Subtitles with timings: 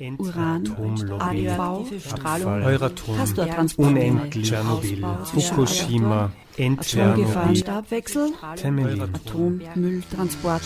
[0.00, 0.66] Uran,
[1.08, 3.16] radioaktive Strahlung, Euratom,
[3.76, 6.32] unendlich, Tschernobyl, Fukushima,
[8.56, 9.02] Temelin.
[9.02, 10.62] Atommülltransport.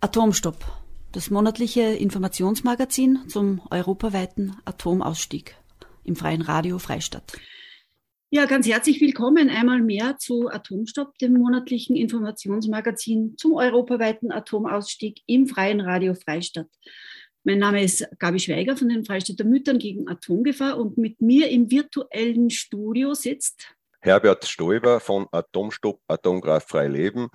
[0.00, 0.64] Atomstopp,
[1.10, 5.56] das monatliche Informationsmagazin zum europaweiten Atomausstieg
[6.04, 7.32] im freien Radio Freistadt.
[8.32, 15.48] Ja, ganz herzlich willkommen einmal mehr zu Atomstopp, dem monatlichen Informationsmagazin zum europaweiten Atomausstieg im
[15.48, 16.68] freien Radio Freistadt.
[17.42, 21.72] Mein Name ist Gabi Schweiger von den Freistädter Müttern gegen Atomgefahr und mit mir im
[21.72, 27.30] virtuellen Studio sitzt Herbert Stoiber von Atomstopp Atomkraftfrei Leben.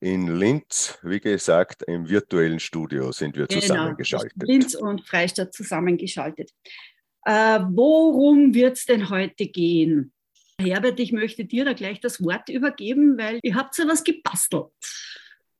[0.00, 4.32] In Linz, wie gesagt, im virtuellen Studio sind wir zusammengeschaltet.
[4.34, 6.50] Genau, Linz und Freistadt zusammengeschaltet.
[7.24, 10.12] Äh, worum wird es denn heute gehen?
[10.60, 14.70] Herbert, ich möchte dir da gleich das Wort übergeben, weil ihr habt ja was gebastelt.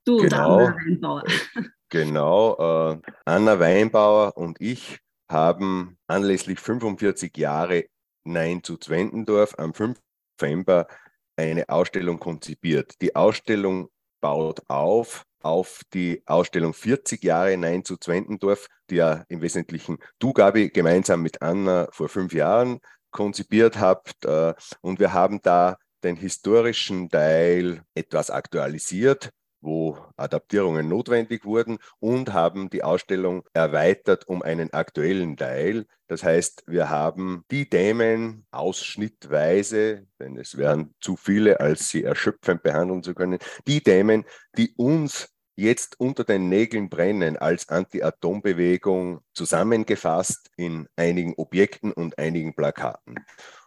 [0.05, 0.59] Du Genau.
[0.59, 1.25] Anna Weinbauer.
[1.93, 7.87] Genau, äh, Anna Weinbauer und ich haben anlässlich 45 Jahre
[8.23, 9.99] Nein zu Zwentendorf am 5.
[10.41, 10.87] November
[11.35, 12.95] eine Ausstellung konzipiert.
[13.01, 13.89] Die Ausstellung
[14.21, 20.33] baut auf auf die Ausstellung 40 Jahre Nein zu Zwentendorf, die ja im Wesentlichen du,
[20.33, 24.25] Gabi, gemeinsam mit Anna vor fünf Jahren konzipiert habt.
[24.25, 29.31] Äh, Und wir haben da den historischen Teil etwas aktualisiert,
[29.61, 35.87] wo Adaptierungen notwendig wurden und haben die Ausstellung erweitert um einen aktuellen Teil.
[36.09, 42.63] Das heißt, wir haben die Themen ausschnittweise, denn es wären zu viele, als sie erschöpfend
[42.63, 44.25] behandeln zu können, die Themen,
[44.57, 45.29] die uns
[45.61, 53.17] jetzt unter den Nägeln brennen als Anti-Atom-Bewegung zusammengefasst in einigen Objekten und einigen Plakaten.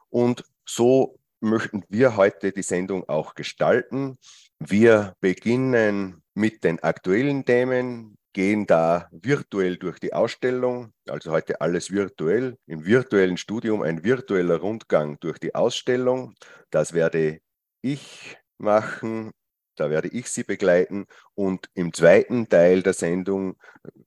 [0.10, 4.18] Und so möchten wir heute die Sendung auch gestalten.
[4.60, 11.92] Wir beginnen mit den aktuellen Themen, gehen da virtuell durch die Ausstellung, also heute alles
[11.92, 16.34] virtuell, im virtuellen Studium ein virtueller Rundgang durch die Ausstellung.
[16.72, 17.40] Das werde
[17.82, 19.32] ich machen,
[19.76, 23.58] da werde ich Sie begleiten und im zweiten Teil der Sendung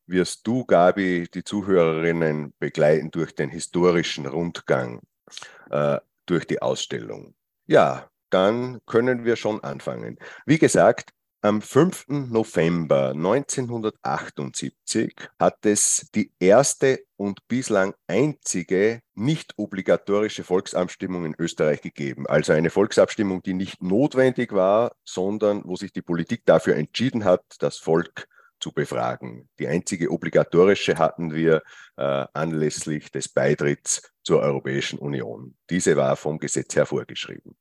[0.07, 5.01] wirst du, Gabi, die Zuhörerinnen begleiten durch den historischen Rundgang
[5.71, 7.35] äh, durch die Ausstellung.
[7.67, 10.19] Ja, dann können wir schon anfangen.
[10.45, 11.11] Wie gesagt,
[11.47, 12.09] am 5.
[12.09, 22.27] November 1978 hat es die erste und bislang einzige nicht obligatorische Volksabstimmung in Österreich gegeben.
[22.27, 27.45] Also eine Volksabstimmung, die nicht notwendig war, sondern wo sich die Politik dafür entschieden hat,
[27.61, 29.49] das Volk zu befragen.
[29.59, 31.63] Die einzige obligatorische hatten wir
[31.97, 35.57] äh, anlässlich des Beitritts zur Europäischen Union.
[35.71, 37.57] Diese war vom Gesetz her vorgeschrieben.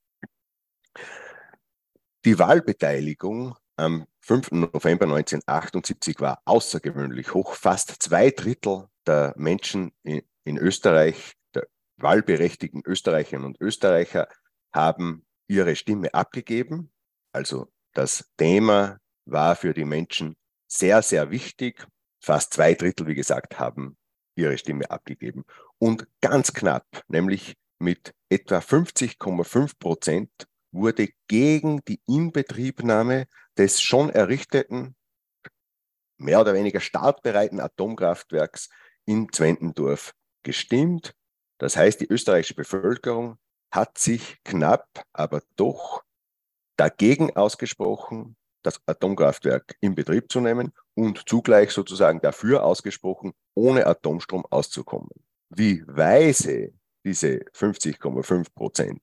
[2.25, 4.51] Die Wahlbeteiligung am 5.
[4.51, 7.53] November 1978 war außergewöhnlich hoch.
[7.55, 14.27] Fast zwei Drittel der Menschen in, Österreich, der wahlberechtigten Österreicherinnen und Österreicher,
[14.73, 16.91] haben ihre Stimme abgegeben.
[17.31, 20.35] Also das Thema war für die Menschen
[20.67, 21.85] sehr, sehr wichtig.
[22.21, 23.97] Fast zwei Drittel, wie gesagt, haben
[24.35, 25.45] ihre Stimme abgegeben.
[25.77, 30.31] Und ganz knapp, nämlich mit etwa 50,5 Prozent,
[30.75, 33.27] wurde gegen die Inbetriebnahme
[33.57, 34.95] des schon errichteten,
[36.17, 38.69] mehr oder weniger startbereiten Atomkraftwerks
[39.05, 40.13] in Zwentendorf
[40.43, 41.15] gestimmt.
[41.57, 43.37] Das heißt, die österreichische Bevölkerung
[43.71, 46.03] hat sich knapp, aber doch
[46.77, 54.45] dagegen ausgesprochen, das Atomkraftwerk in Betrieb zu nehmen und zugleich sozusagen dafür ausgesprochen, ohne Atomstrom
[54.49, 55.11] auszukommen.
[55.49, 56.73] Wie weise
[57.05, 59.01] diese 50,5 Prozent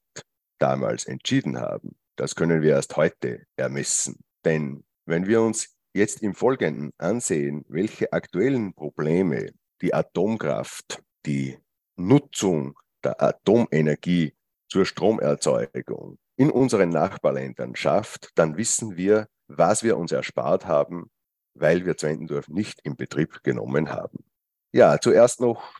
[0.62, 4.20] damals entschieden haben, das können wir erst heute ermessen.
[4.44, 11.58] Denn wenn wir uns jetzt im Folgenden ansehen, welche aktuellen Probleme die Atomkraft, die
[11.96, 14.34] Nutzung der Atomenergie
[14.70, 21.10] zur Stromerzeugung in unseren Nachbarländern schafft, dann wissen wir, was wir uns erspart haben,
[21.54, 24.24] weil wir Zwentendorf nicht in Betrieb genommen haben.
[24.72, 25.78] Ja, zuerst noch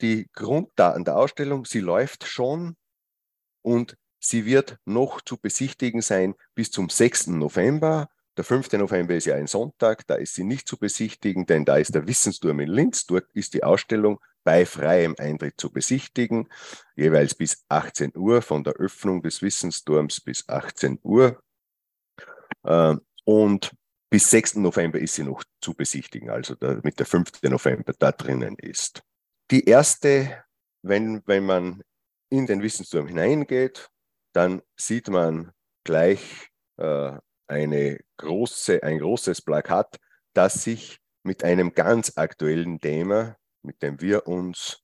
[0.00, 1.64] die Grunddaten der Ausstellung.
[1.64, 2.76] Sie läuft schon
[3.62, 7.28] und sie wird noch zu besichtigen sein bis zum 6.
[7.28, 8.08] November.
[8.36, 8.72] Der 5.
[8.72, 12.06] November ist ja ein Sonntag, da ist sie nicht zu besichtigen, denn da ist der
[12.06, 13.06] Wissensturm in Linz.
[13.06, 16.48] Dort ist die Ausstellung bei freiem Eintritt zu besichtigen,
[16.96, 21.42] jeweils bis 18 Uhr, von der Öffnung des Wissensturms bis 18 Uhr.
[22.64, 23.72] Ähm, Und
[24.08, 24.56] bis 6.
[24.56, 27.42] November ist sie noch zu besichtigen, also damit der 5.
[27.42, 29.02] November da drinnen ist.
[29.50, 30.44] Die erste,
[30.82, 31.82] wenn, wenn man
[32.30, 33.90] in den Wissensturm hineingeht,
[34.32, 35.52] dann sieht man
[35.84, 37.12] gleich äh,
[37.46, 39.98] eine große, ein großes Plakat,
[40.34, 44.82] das sich mit einem ganz aktuellen Thema, mit dem wir uns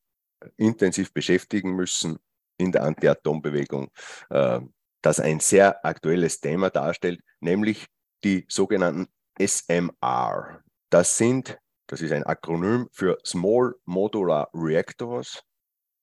[0.57, 2.19] intensiv beschäftigen müssen
[2.57, 3.91] in der Anti-Atom-Bewegung,
[4.31, 4.61] äh,
[5.03, 7.87] das ein sehr aktuelles Thema darstellt, nämlich
[8.25, 9.09] die sogenannten
[9.39, 10.63] SMR.
[10.91, 15.43] Das sind, das ist ein Akronym für Small Modular Reactors,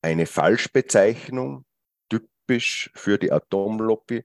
[0.01, 1.65] eine Falschbezeichnung,
[2.09, 4.23] typisch für die Atomlobby,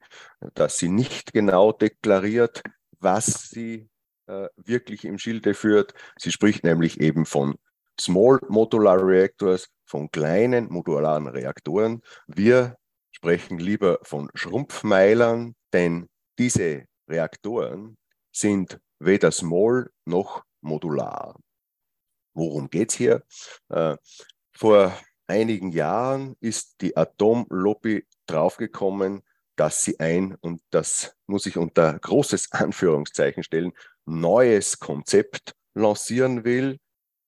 [0.55, 2.63] dass sie nicht genau deklariert,
[2.99, 3.89] was sie
[4.27, 5.95] äh, wirklich im Schilde führt.
[6.19, 7.57] Sie spricht nämlich eben von
[8.01, 12.03] Small Modular Reactors, von kleinen modularen Reaktoren.
[12.27, 12.77] Wir
[13.13, 16.09] sprechen lieber von Schrumpfmeilern, denn
[16.39, 17.97] diese Reaktoren
[18.33, 21.39] sind weder small noch modular.
[22.35, 23.23] Worum geht es hier?
[23.71, 23.97] Äh,
[24.53, 24.93] vor
[25.27, 29.23] einigen Jahren ist die Atomlobby draufgekommen,
[29.57, 33.73] dass sie ein, und das muss ich unter großes Anführungszeichen stellen,
[34.05, 36.79] neues Konzept lancieren will,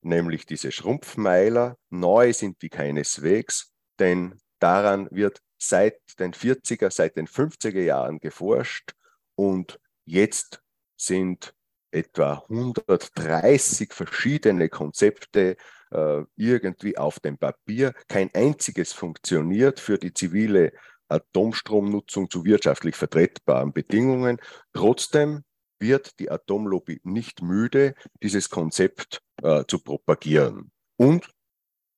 [0.02, 1.76] nämlich diese Schrumpfmeiler.
[1.90, 8.92] Neu sind die keineswegs, denn daran wird seit den 40er, seit den 50er Jahren geforscht
[9.34, 10.62] und jetzt
[10.96, 11.54] sind
[11.90, 15.56] etwa 130 verschiedene Konzepte
[15.90, 17.94] äh, irgendwie auf dem Papier.
[18.08, 20.72] Kein einziges funktioniert für die zivile
[21.08, 24.38] Atomstromnutzung zu wirtschaftlich vertretbaren Bedingungen.
[24.72, 25.44] Trotzdem
[25.80, 30.70] wird die Atomlobby nicht müde, dieses Konzept äh, zu propagieren.
[30.96, 31.30] Und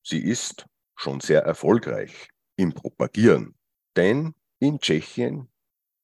[0.02, 0.66] sie ist
[0.96, 3.54] schon sehr erfolgreich im Propagieren.
[3.96, 5.48] Denn in Tschechien,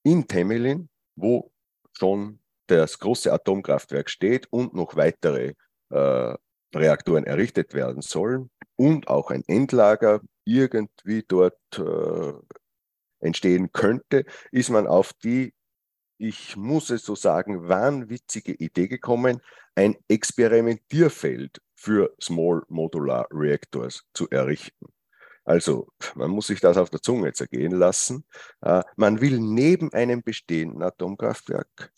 [0.02, 1.52] in Temelin, wo
[1.92, 5.54] schon das große Atomkraftwerk steht und noch weitere
[5.90, 6.34] äh,
[6.74, 12.32] Reaktoren errichtet werden sollen und auch ein Endlager irgendwie dort äh,
[13.20, 15.54] entstehen könnte, ist man auf die,
[16.18, 19.40] ich muss es so sagen, wahnwitzige Idee gekommen,
[19.74, 24.86] ein Experimentierfeld für Small Modular Reactors zu errichten.
[25.44, 28.24] Also man muss sich das auf der Zunge zergehen lassen.
[28.62, 31.92] Äh, man will neben einem bestehenden Atomkraftwerk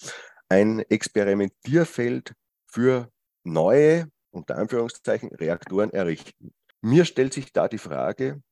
[0.49, 2.35] ein Experimentierfeld
[2.67, 3.11] für
[3.45, 6.53] neue, unter Anführungszeichen, Reaktoren errichten.
[6.81, 8.43] Mir stellt sich da die Frage,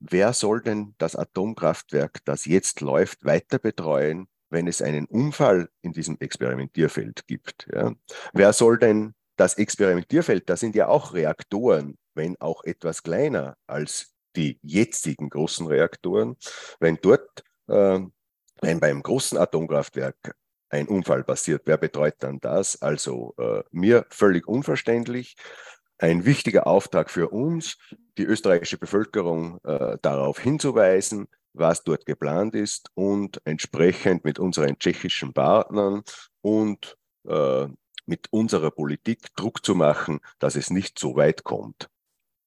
[0.00, 5.92] wer soll denn das Atomkraftwerk, das jetzt läuft, weiter betreuen, wenn es einen Unfall in
[5.92, 7.68] diesem Experimentierfeld gibt?
[7.72, 7.94] Ja?
[8.32, 14.14] Wer soll denn das Experimentierfeld, da sind ja auch Reaktoren, wenn auch etwas kleiner als
[14.36, 16.36] die jetzigen großen Reaktoren,
[16.78, 18.00] wenn dort, äh,
[18.60, 20.36] wenn beim großen Atomkraftwerk
[20.70, 22.80] ein Unfall passiert, wer betreut dann das?
[22.80, 25.36] Also äh, mir völlig unverständlich.
[25.98, 27.76] Ein wichtiger Auftrag für uns,
[28.16, 35.32] die österreichische Bevölkerung äh, darauf hinzuweisen, was dort geplant ist und entsprechend mit unseren tschechischen
[35.34, 36.02] Partnern
[36.40, 36.96] und
[37.28, 37.66] äh,
[38.06, 41.90] mit unserer Politik Druck zu machen, dass es nicht so weit kommt.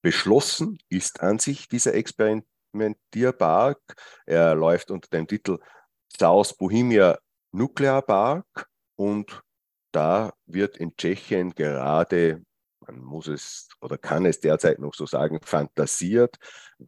[0.02, 3.78] Beschlossen ist an sich dieser Experimentierpark.
[4.26, 5.58] Er läuft unter dem Titel
[6.18, 7.18] South Bohemia
[7.54, 8.66] Nuclear Park
[8.96, 9.40] und
[9.92, 12.42] da wird in Tschechien gerade,
[12.80, 16.36] man muss es oder kann es derzeit noch so sagen, fantasiert,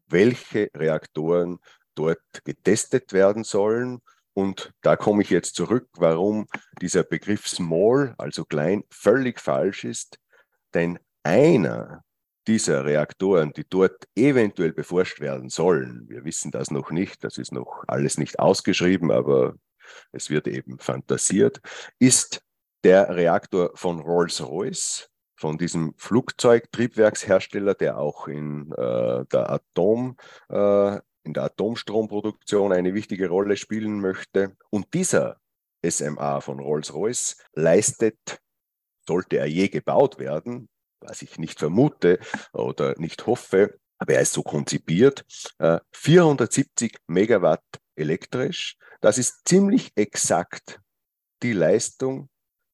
[0.08, 1.58] welche Reaktoren
[1.94, 4.00] dort getestet werden sollen.
[4.34, 6.48] Und da komme ich jetzt zurück, warum
[6.80, 10.18] dieser Begriff small, also klein, völlig falsch ist.
[10.74, 12.02] Denn einer
[12.48, 17.52] dieser Reaktoren, die dort eventuell beforscht werden sollen, wir wissen das noch nicht, das ist
[17.52, 19.54] noch alles nicht ausgeschrieben, aber
[20.12, 21.60] es wird eben fantasiert,
[21.98, 22.42] ist
[22.84, 30.16] der Reaktor von Rolls-Royce, von diesem Flugzeugtriebwerkshersteller, der auch in äh, der Atom,
[30.48, 34.56] äh, in der Atomstromproduktion eine wichtige Rolle spielen möchte.
[34.70, 35.38] Und dieser
[35.84, 38.40] SMA von Rolls-Royce leistet,
[39.06, 40.68] sollte er je gebaut werden,
[41.00, 42.18] was ich nicht vermute
[42.52, 45.24] oder nicht hoffe, aber er ist so konzipiert,
[45.58, 47.64] äh, 470 Megawatt
[47.94, 48.76] elektrisch.
[49.06, 50.80] Das ist ziemlich exakt
[51.40, 52.28] die Leistung,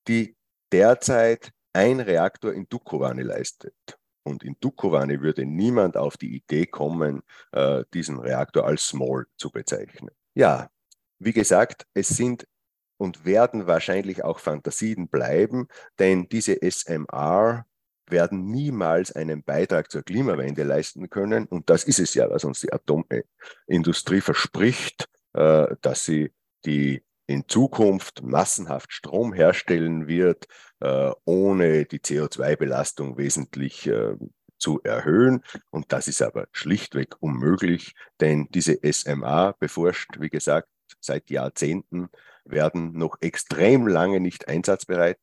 [0.09, 0.35] die
[0.73, 3.75] derzeit ein Reaktor in Dukovany leistet.
[4.23, 9.51] Und in Dukovany würde niemand auf die Idee kommen, äh, diesen Reaktor als Small zu
[9.51, 10.09] bezeichnen.
[10.33, 10.71] Ja,
[11.19, 12.49] wie gesagt, es sind
[12.97, 17.67] und werden wahrscheinlich auch Fantasien bleiben, denn diese SMR
[18.09, 21.45] werden niemals einen Beitrag zur Klimawende leisten können.
[21.45, 26.33] Und das ist es ja, was uns die Atomindustrie verspricht, äh, dass sie
[26.65, 30.47] die in Zukunft massenhaft Strom herstellen wird,
[30.81, 34.17] äh, ohne die CO2-Belastung wesentlich äh,
[34.59, 35.43] zu erhöhen.
[35.71, 40.69] Und das ist aber schlichtweg unmöglich, denn diese SMA beforscht, wie gesagt,
[41.01, 42.09] seit Jahrzehnten,
[42.45, 45.21] werden noch extrem lange nicht einsatzbereit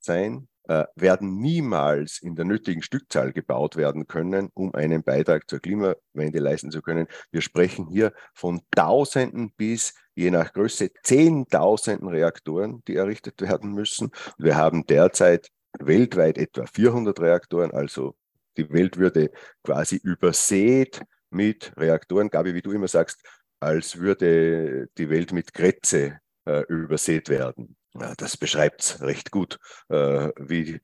[0.00, 0.48] sein.
[0.68, 6.38] Äh, werden niemals in der nötigen Stückzahl gebaut werden können, um einen Beitrag zur Klimawende
[6.38, 7.06] leisten zu können.
[7.30, 14.10] Wir sprechen hier von Tausenden bis je nach Größe Zehntausenden Reaktoren, die errichtet werden müssen.
[14.38, 15.48] Wir haben derzeit
[15.80, 18.14] weltweit etwa 400 Reaktoren, also
[18.56, 19.32] die Welt würde
[19.64, 23.20] quasi übersät mit Reaktoren, Gabi, wie du immer sagst,
[23.60, 27.76] als würde die Welt mit Kretze äh, übersät werden.
[27.98, 29.58] Ja, das beschreibt es recht gut,
[29.88, 30.80] äh, wie,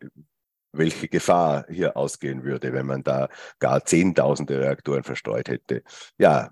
[0.72, 5.82] welche Gefahr hier ausgehen würde, wenn man da gar Zehntausende Reaktoren verstreut hätte.
[6.18, 6.50] Ja,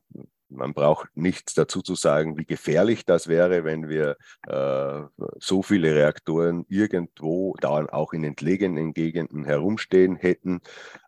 [0.49, 5.03] man braucht nichts dazu zu sagen, wie gefährlich das wäre, wenn wir äh,
[5.39, 10.61] so viele Reaktoren irgendwo, dauernd auch in entlegenen Gegenden herumstehen hätten.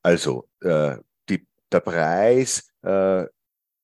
[0.02, 0.96] Also äh,
[1.28, 3.26] die, der Preis äh,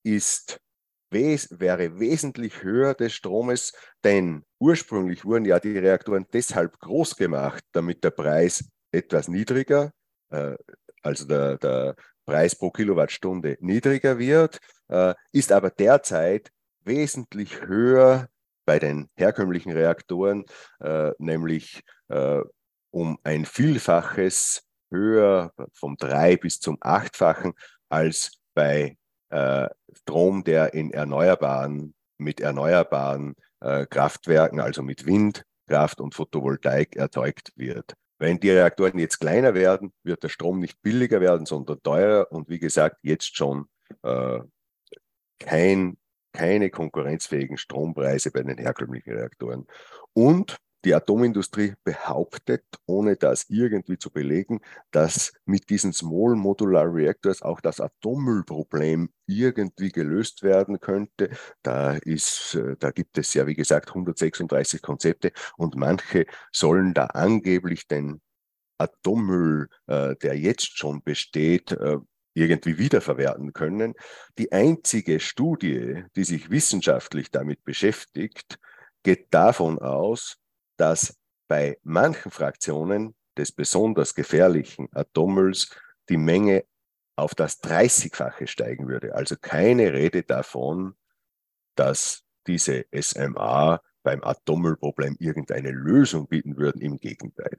[0.03, 0.61] ist
[1.11, 3.73] wes wäre wesentlich höher des Stromes,
[4.05, 9.93] denn ursprünglich wurden ja die Reaktoren deshalb groß gemacht, damit der Preis etwas niedriger,
[10.31, 10.57] äh,
[11.03, 11.95] also der, der
[12.25, 14.59] Preis pro Kilowattstunde niedriger wird,
[14.89, 16.51] äh, ist aber derzeit
[16.85, 18.29] wesentlich höher
[18.65, 20.45] bei den herkömmlichen Reaktoren,
[20.81, 22.41] äh, nämlich äh,
[22.91, 27.53] um ein Vielfaches höher, vom drei bis zum achtfachen,
[27.89, 28.97] als bei
[29.31, 37.53] äh, Strom, der in erneuerbaren, mit erneuerbaren äh, Kraftwerken, also mit Windkraft und Photovoltaik erzeugt
[37.57, 37.95] wird.
[38.19, 42.49] Wenn die Reaktoren jetzt kleiner werden, wird der Strom nicht billiger werden, sondern teurer und
[42.49, 43.67] wie gesagt, jetzt schon
[44.03, 44.41] äh,
[45.39, 45.99] kein,
[46.33, 49.67] keine konkurrenzfähigen Strompreise bei den herkömmlichen Reaktoren.
[50.15, 50.57] Und
[50.87, 54.61] die Atomindustrie behauptet, ohne das irgendwie zu belegen,
[54.93, 61.31] dass mit diesen Small Modular Reactors auch das Atommüllproblem irgendwie gelöst werden könnte.
[61.63, 67.07] Da, ist, äh, da gibt es ja, wie gesagt, 136 Konzepte und manche sollen da
[67.07, 68.21] angeblich den
[68.79, 71.97] Atommüll, äh, der jetzt schon besteht, äh,
[72.35, 73.95] irgendwie wiederverwerten können.
[74.39, 78.61] Die einzige Studie, die sich wissenschaftlich damit beschäftigt,
[79.03, 80.37] geht davon aus,
[80.77, 81.17] dass
[81.49, 85.71] bei manchen Fraktionen des besonders gefährlichen Atommülls
[86.09, 86.65] die Menge
[87.17, 89.15] auf das 30-fache steigen würde.
[89.15, 90.95] Also keine Rede davon,
[91.75, 96.81] dass diese SMA beim Atommüllproblem irgendeine Lösung bieten würden.
[96.81, 97.59] Im Gegenteil.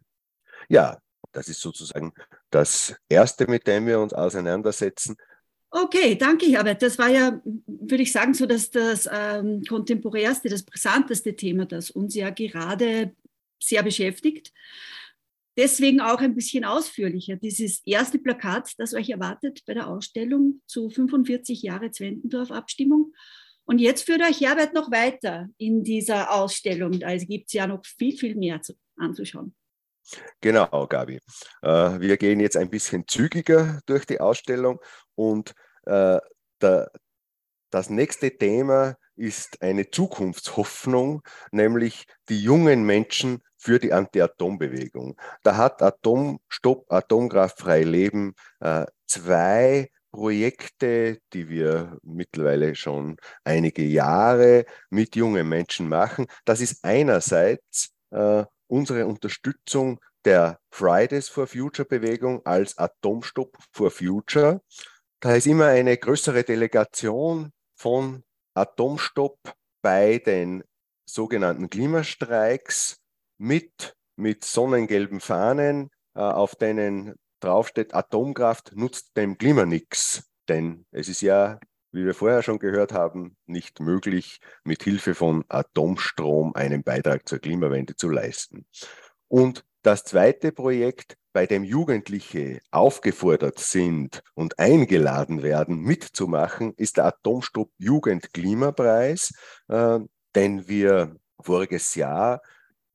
[0.69, 0.99] Ja,
[1.31, 2.13] das ist sozusagen
[2.49, 5.17] das Erste, mit dem wir uns auseinandersetzen.
[5.69, 6.81] Okay, danke, Herbert.
[6.81, 11.91] Das war ja, würde ich sagen, so dass das ähm, kontemporärste, das brisanteste Thema, das
[11.91, 13.13] uns ja gerade
[13.61, 14.53] sehr beschäftigt.
[15.57, 17.35] Deswegen auch ein bisschen ausführlicher.
[17.35, 23.13] Dieses erste Plakat, das euch erwartet bei der Ausstellung zu 45 Jahre Zwentendorf-Abstimmung.
[23.65, 27.03] Und jetzt führt euch Herbert noch weiter in dieser Ausstellung.
[27.03, 29.53] Also gibt es ja noch viel, viel mehr zu, anzuschauen.
[30.41, 31.19] Genau, Gabi.
[31.61, 34.79] Äh, wir gehen jetzt ein bisschen zügiger durch die Ausstellung
[35.15, 35.53] und
[35.85, 36.19] äh,
[36.61, 36.91] der,
[37.69, 41.21] das nächste Thema ist eine Zukunftshoffnung,
[41.51, 45.19] nämlich die jungen Menschen für die Anti-Atom-Bewegung.
[45.43, 55.15] Da hat Atomstopp, Atomkraftfrei Leben äh, zwei Projekte, die wir mittlerweile schon einige Jahre mit
[55.15, 56.27] jungen Menschen machen.
[56.45, 64.61] Das ist einerseits äh, unsere Unterstützung der Fridays for Future Bewegung als Atomstopp for Future.
[65.19, 69.37] Da ist immer eine größere Delegation von Atomstopp
[69.81, 70.63] bei den
[71.09, 72.97] sogenannten Klimastreiks
[73.37, 80.29] mit, mit sonnengelben Fahnen, äh, auf denen draufsteht, Atomkraft nutzt dem Klima nichts.
[80.49, 81.59] Denn es ist ja,
[81.91, 87.39] wie wir vorher schon gehört haben, nicht möglich, mit Hilfe von Atomstrom einen Beitrag zur
[87.39, 88.65] Klimawende zu leisten.
[89.27, 97.05] Und das zweite Projekt, bei dem Jugendliche aufgefordert sind und eingeladen werden, mitzumachen, ist der
[97.05, 99.33] Atomstopp Jugendklimapreis,
[99.67, 99.99] äh,
[100.35, 102.41] den wir voriges Jahr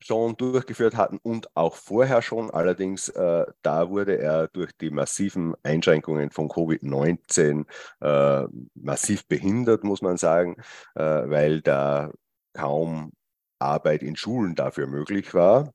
[0.03, 2.51] schon durchgeführt hatten und auch vorher schon.
[2.51, 7.65] Allerdings, äh, da wurde er durch die massiven Einschränkungen von Covid-19
[8.01, 10.57] äh, massiv behindert, muss man sagen,
[10.95, 12.11] äh, weil da
[12.53, 13.11] kaum
[13.59, 15.71] Arbeit in Schulen dafür möglich war.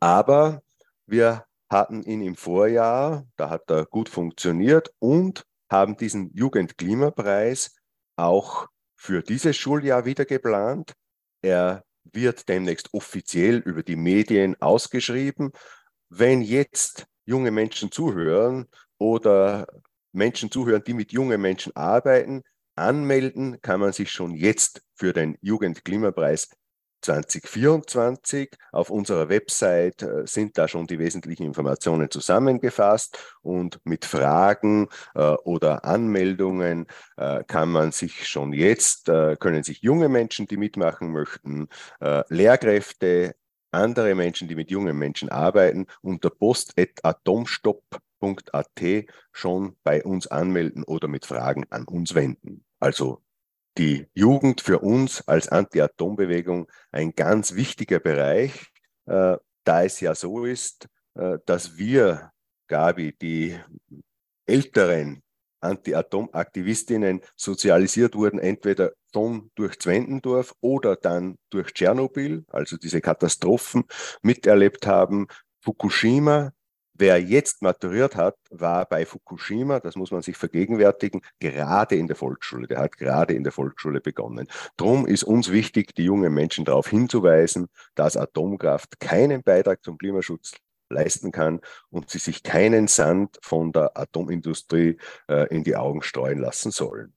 [0.00, 0.62] Aber
[1.06, 7.74] wir hatten ihn im Vorjahr, da hat er gut funktioniert und haben diesen Jugendklimapreis
[8.16, 10.92] auch für dieses Schuljahr wieder geplant.
[11.40, 15.52] Er wird demnächst offiziell über die Medien ausgeschrieben.
[16.08, 18.66] Wenn jetzt junge Menschen zuhören
[18.98, 19.66] oder
[20.12, 22.42] Menschen zuhören, die mit jungen Menschen arbeiten,
[22.74, 26.50] anmelden kann man sich schon jetzt für den Jugendklimapreis
[27.02, 28.50] 2024.
[28.72, 35.34] Auf unserer Website äh, sind da schon die wesentlichen Informationen zusammengefasst und mit Fragen äh,
[35.44, 41.12] oder Anmeldungen äh, kann man sich schon jetzt, äh, können sich junge Menschen, die mitmachen
[41.12, 41.68] möchten,
[42.00, 43.34] äh, Lehrkräfte,
[43.72, 51.26] andere Menschen, die mit jungen Menschen arbeiten, unter post.atomstopp.at schon bei uns anmelden oder mit
[51.26, 52.64] Fragen an uns wenden.
[52.78, 53.22] Also
[53.78, 58.70] die Jugend für uns als Anti-Atom-Bewegung ein ganz wichtiger Bereich,
[59.06, 62.32] äh, da es ja so ist, äh, dass wir,
[62.68, 63.58] Gabi, die
[64.46, 65.22] älteren
[65.60, 73.84] Anti-Atom-Aktivistinnen sozialisiert wurden, entweder schon durch Zwentendorf oder dann durch Tschernobyl, also diese Katastrophen
[74.22, 75.28] miterlebt haben.
[75.60, 76.52] Fukushima
[76.94, 82.16] Wer jetzt maturiert hat, war bei Fukushima, das muss man sich vergegenwärtigen, gerade in der
[82.16, 82.66] Volksschule.
[82.66, 84.46] Der hat gerade in der Volksschule begonnen.
[84.76, 90.52] Drum ist uns wichtig, die jungen Menschen darauf hinzuweisen, dass Atomkraft keinen Beitrag zum Klimaschutz
[90.90, 96.38] leisten kann und sie sich keinen Sand von der Atomindustrie äh, in die Augen streuen
[96.38, 97.14] lassen sollen.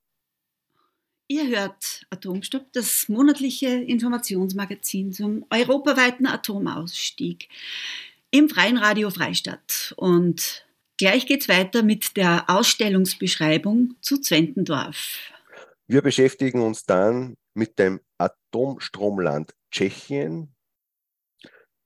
[1.28, 7.48] Ihr hört Atomstopp, das monatliche Informationsmagazin zum europaweiten Atomausstieg
[8.36, 9.94] im Freien Radio Freistadt.
[9.96, 10.66] Und
[10.98, 15.32] gleich geht's weiter mit der Ausstellungsbeschreibung zu Zwentendorf.
[15.86, 20.54] Wir beschäftigen uns dann mit dem Atomstromland Tschechien.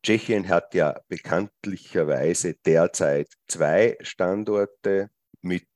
[0.03, 5.11] Tschechien hat ja bekanntlicherweise derzeit zwei Standorte
[5.43, 5.69] mit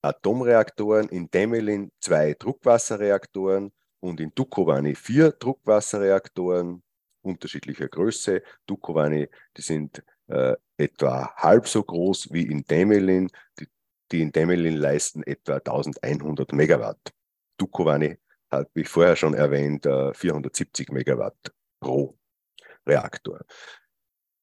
[0.00, 6.82] Atomreaktoren, in Demelin zwei Druckwasserreaktoren und in Dukovany vier Druckwasserreaktoren
[7.28, 8.42] unterschiedlicher Größe.
[8.66, 13.28] Dukovany, die sind äh, etwa halb so groß wie in Demelin.
[13.58, 13.68] Die,
[14.10, 17.12] die in Demelin leisten etwa 1100 Megawatt.
[17.58, 18.18] Dukovany
[18.50, 22.16] hat, wie vorher schon erwähnt, äh, 470 Megawatt pro
[22.86, 23.40] Reaktor.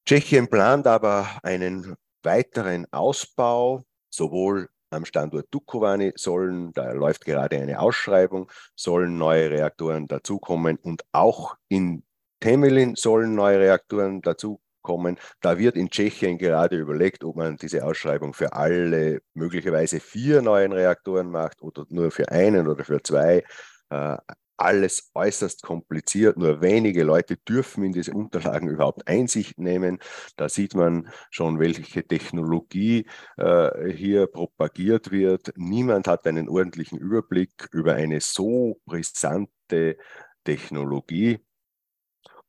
[0.06, 7.80] Tschechien plant aber einen weiteren Ausbau, sowohl am Standort Dukovany sollen, da läuft gerade eine
[7.80, 12.04] Ausschreibung, sollen neue Reaktoren dazukommen und auch in
[12.46, 15.18] Temelin sollen neue Reaktoren dazukommen.
[15.42, 20.72] Da wird in Tschechien gerade überlegt, ob man diese Ausschreibung für alle möglicherweise vier neuen
[20.72, 23.44] Reaktoren macht oder nur für einen oder für zwei.
[23.90, 24.18] Äh,
[24.58, 26.38] alles äußerst kompliziert.
[26.38, 29.98] Nur wenige Leute dürfen in diese Unterlagen überhaupt Einsicht nehmen.
[30.38, 35.52] Da sieht man schon, welche Technologie äh, hier propagiert wird.
[35.56, 39.98] Niemand hat einen ordentlichen Überblick über eine so brisante
[40.44, 41.45] Technologie.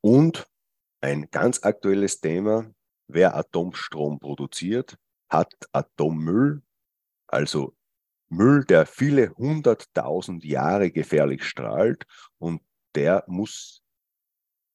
[0.06, 0.46] Und
[1.00, 2.70] ein ganz aktuelles Thema,
[3.08, 4.96] wer Atomstrom produziert,
[5.28, 6.62] hat Atommüll,
[7.26, 7.74] also
[8.28, 12.06] Müll, der viele hunderttausend Jahre gefährlich strahlt
[12.38, 12.62] und
[12.94, 13.82] der muss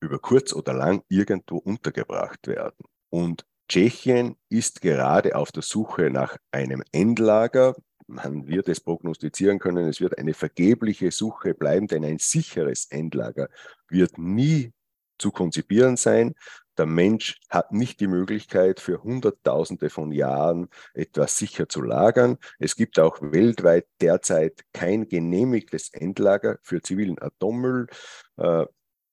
[0.02, 2.84] über kurz oder lang irgendwo untergebracht werden.
[3.10, 7.78] Und Tschechien ist gerade auf der Suche nach einem Endlager.
[8.06, 13.48] Man wird es prognostizieren können, es wird eine vergebliche Suche bleiben, denn ein sicheres Endlager
[13.88, 14.74] wird nie
[15.22, 16.36] zu konzipieren sein.
[16.78, 22.38] Der Mensch hat nicht die Möglichkeit, für Hunderttausende von Jahren etwas sicher zu lagern.
[22.60, 27.88] Es gibt auch weltweit derzeit kein genehmigtes Endlager für zivilen Atommüll.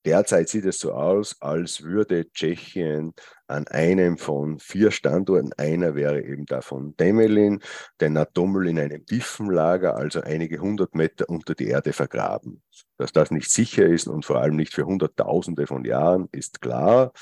[0.04, 3.14] Derzeit sieht es so aus, als würde Tschechien
[3.46, 7.61] an einem von vier Standorten, einer wäre eben da von Demelin,
[8.00, 12.62] den Atommüll in einem tiefen Lager, also einige hundert Meter unter die Erde vergraben.
[12.96, 17.12] Dass das nicht sicher ist und vor allem nicht für Hunderttausende von Jahren, ist klar.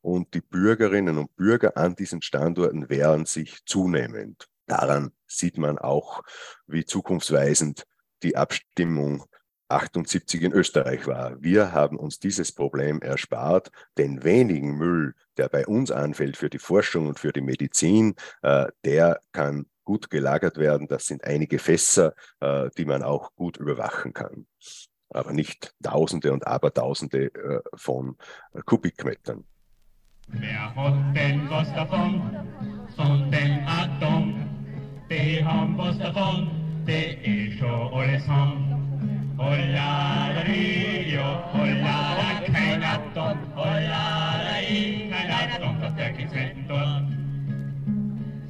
[0.00, 4.48] Und die Bürgerinnen und Bürger an diesen Standorten wehren sich zunehmend.
[4.66, 6.22] Daran sieht man auch,
[6.66, 7.86] wie zukunftsweisend
[8.22, 9.24] die Abstimmung
[9.70, 11.40] 78 in Österreich war.
[11.40, 16.58] Wir haben uns dieses Problem erspart, den wenigen Müll, der bei uns anfällt für die
[16.58, 20.88] Forschung und für die Medizin, äh, der kann gut gelagert werden.
[20.88, 24.46] Das sind einige Fässer, äh, die man auch gut überwachen kann.
[25.08, 28.16] Aber nicht Tausende und Abertausende äh, von
[28.64, 29.44] Kubikmetern.
[30.28, 32.22] Wer hat denn was davon?
[32.94, 34.46] Von dem Atom?
[35.10, 36.48] Die haben was davon,
[36.86, 38.89] die eh schon alles haben.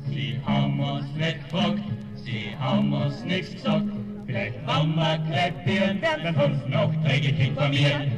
[0.08, 1.80] Sie haben uns nicht gefragt,
[2.16, 3.84] sie haben uns nichts gesagt,
[4.26, 8.10] vielleicht wenn wir kleppieren, werden uns trägig informieren.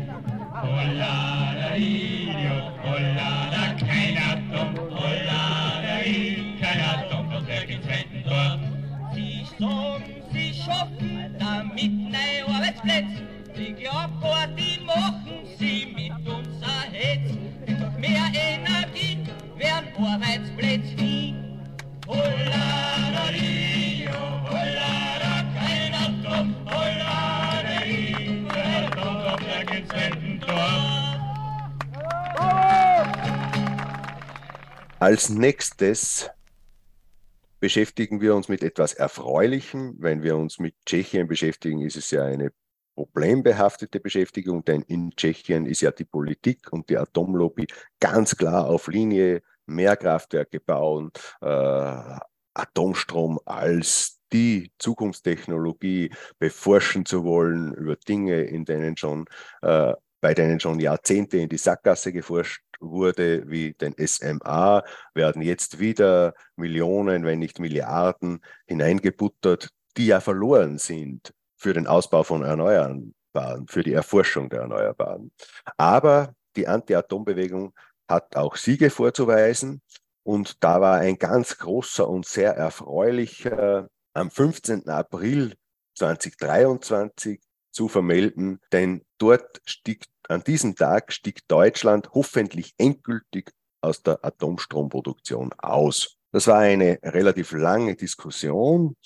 [0.62, 4.71] Hollada Rio, Hollada, kein Atom,
[35.12, 36.30] Als nächstes
[37.60, 39.96] beschäftigen wir uns mit etwas Erfreulichem.
[39.98, 42.50] Wenn wir uns mit Tschechien beschäftigen, ist es ja eine
[42.94, 47.66] problembehaftete Beschäftigung, denn in Tschechien ist ja die Politik und die Atomlobby
[48.00, 52.18] ganz klar auf Linie, mehr Kraftwerke bauen, äh,
[52.54, 59.26] Atomstrom als die Zukunftstechnologie beforschen zu wollen über Dinge, in denen schon
[59.60, 64.82] äh, bei denen schon Jahrzehnte in die Sackgasse geforscht wurde, wie den SMA,
[65.14, 72.22] werden jetzt wieder Millionen, wenn nicht Milliarden hineingebuttert, die ja verloren sind für den Ausbau
[72.22, 73.14] von Erneuerbaren,
[73.66, 75.32] für die Erforschung der Erneuerbaren.
[75.76, 77.72] Aber die Anti-Atom-Bewegung
[78.08, 79.80] hat auch Siege vorzuweisen.
[80.24, 84.88] Und da war ein ganz großer und sehr erfreulicher am 15.
[84.88, 85.54] April
[85.96, 87.40] 2023
[87.72, 95.52] zu vermelden, denn dort stieg, an diesem Tag stieg Deutschland hoffentlich endgültig aus der Atomstromproduktion
[95.58, 96.16] aus.
[96.30, 98.96] Das war eine relativ lange Diskussion.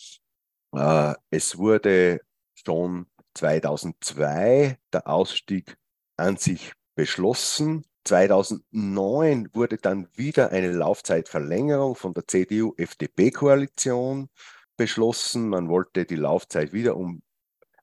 [0.72, 2.20] Äh, es wurde
[2.54, 5.76] schon 2002 der Ausstieg
[6.16, 7.84] an sich beschlossen.
[8.04, 14.28] 2009 wurde dann wieder eine Laufzeitverlängerung von der CDU-FDP-Koalition
[14.76, 15.48] beschlossen.
[15.48, 17.22] Man wollte die Laufzeit wieder um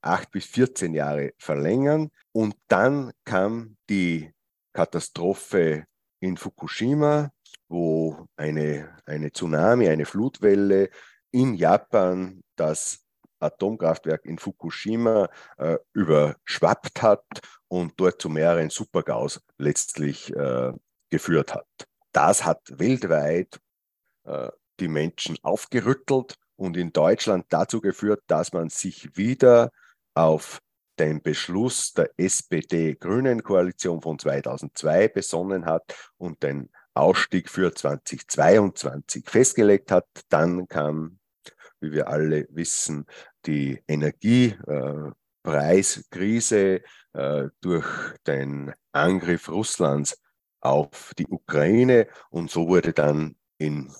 [0.04, 2.10] acht bis 14 Jahre verlängern.
[2.32, 4.32] Und dann kam die
[4.74, 5.86] Katastrophe
[6.20, 7.32] in Fukushima,
[7.68, 10.90] wo eine, eine Tsunami, eine Flutwelle
[11.32, 13.04] in Japan das
[13.40, 17.26] Atomkraftwerk in Fukushima äh, überschwappt hat
[17.68, 20.72] und dort zu mehreren Supergaus letztlich äh,
[21.10, 21.68] geführt hat.
[22.12, 23.60] Das hat weltweit
[24.24, 29.72] äh, die Menschen aufgerüttelt und in Deutschland dazu geführt, dass man sich wieder
[30.14, 30.62] auf
[31.00, 40.06] den Beschluss der SPD-Grünen-Koalition von 2002 besonnen hat und den Ausstieg für 2022 festgelegt hat.
[40.30, 41.18] Dann kam,
[41.80, 43.08] wie wir alle wissen,
[43.46, 46.82] die Energiepreiskrise
[47.14, 47.88] äh, durch
[48.28, 50.22] den Angriff Russlands
[50.62, 53.92] auf die Ukraine und so wurde dann in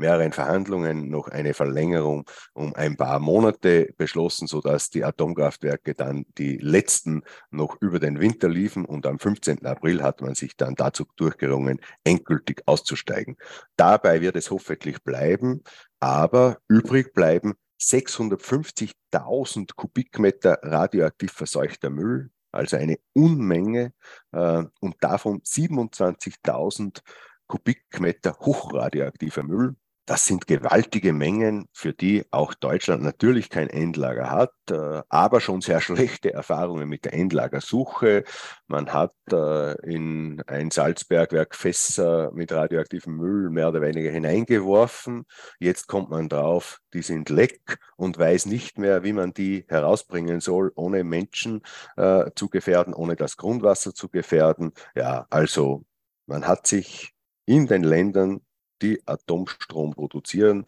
[0.00, 6.56] mehreren Verhandlungen noch eine Verlängerung um ein paar Monate beschlossen, sodass die Atomkraftwerke dann die
[6.56, 9.64] letzten noch über den Winter liefen und am 15.
[9.64, 13.36] April hat man sich dann dazu durchgerungen, endgültig auszusteigen.
[13.76, 15.62] Dabei wird es hoffentlich bleiben,
[16.00, 23.92] aber übrig bleiben 650.000 Kubikmeter radioaktiv verseuchter Müll, also eine Unmenge,
[24.32, 27.00] äh, und davon 27.000
[27.46, 29.76] Kubikmeter hochradioaktiver Müll.
[30.10, 35.60] Das sind gewaltige Mengen, für die auch Deutschland natürlich kein Endlager hat, äh, aber schon
[35.60, 38.24] sehr schlechte Erfahrungen mit der Endlagersuche.
[38.66, 45.26] Man hat äh, in ein Salzbergwerk Fässer mit radioaktivem Müll mehr oder weniger hineingeworfen.
[45.60, 50.40] Jetzt kommt man drauf, die sind leck und weiß nicht mehr, wie man die herausbringen
[50.40, 51.62] soll, ohne Menschen
[51.96, 54.72] äh, zu gefährden, ohne das Grundwasser zu gefährden.
[54.96, 55.84] Ja, also
[56.26, 57.12] man hat sich
[57.46, 58.40] in den Ländern
[58.82, 60.64] die Atomstrom produzieren,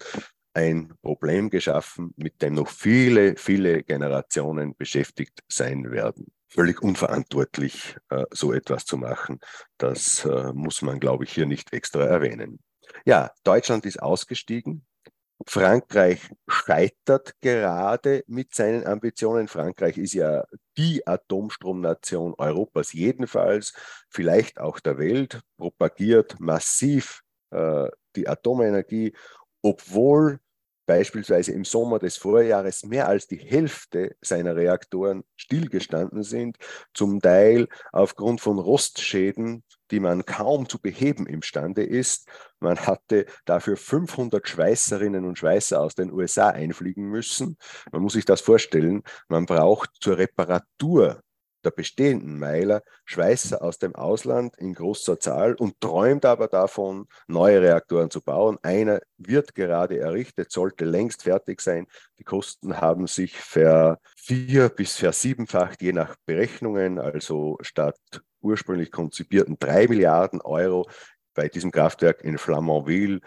[0.55, 6.27] ein Problem geschaffen, mit dem noch viele, viele Generationen beschäftigt sein werden.
[6.48, 9.40] Völlig unverantwortlich, äh, so etwas zu machen.
[9.79, 12.59] Das äh, muss man, glaube ich, hier nicht extra erwähnen.
[13.07, 14.85] Ja, Deutschland ist ausgestiegen.
[15.46, 19.48] Frankreich scheitert gerade mit seinen Ambitionen.
[19.48, 20.44] Frankreich ist ja
[20.77, 23.72] die Atomstromnation Europas jedenfalls,
[24.11, 29.14] vielleicht auch der Welt, propagiert massiv äh, die Atomenergie,
[29.62, 30.40] obwohl
[30.87, 36.57] beispielsweise im Sommer des Vorjahres mehr als die Hälfte seiner Reaktoren stillgestanden sind,
[36.92, 42.29] zum Teil aufgrund von Rostschäden, die man kaum zu beheben imstande ist.
[42.61, 47.57] Man hatte dafür 500 Schweißerinnen und Schweißer aus den USA einfliegen müssen.
[47.92, 51.22] Man muss sich das vorstellen, man braucht zur Reparatur
[51.64, 57.62] der bestehenden Meiler Schweißer aus dem Ausland in großer Zahl und träumt aber davon, neue
[57.62, 58.59] Reaktoren zu bauen.
[58.62, 61.87] Einer wird gerade errichtet, sollte längst fertig sein.
[62.18, 66.98] Die Kosten haben sich ver vier bis versiebenfacht, je nach Berechnungen.
[66.98, 67.98] Also statt
[68.40, 70.88] ursprünglich konzipierten drei Milliarden Euro
[71.35, 73.20] bei diesem Kraftwerk in Flamanville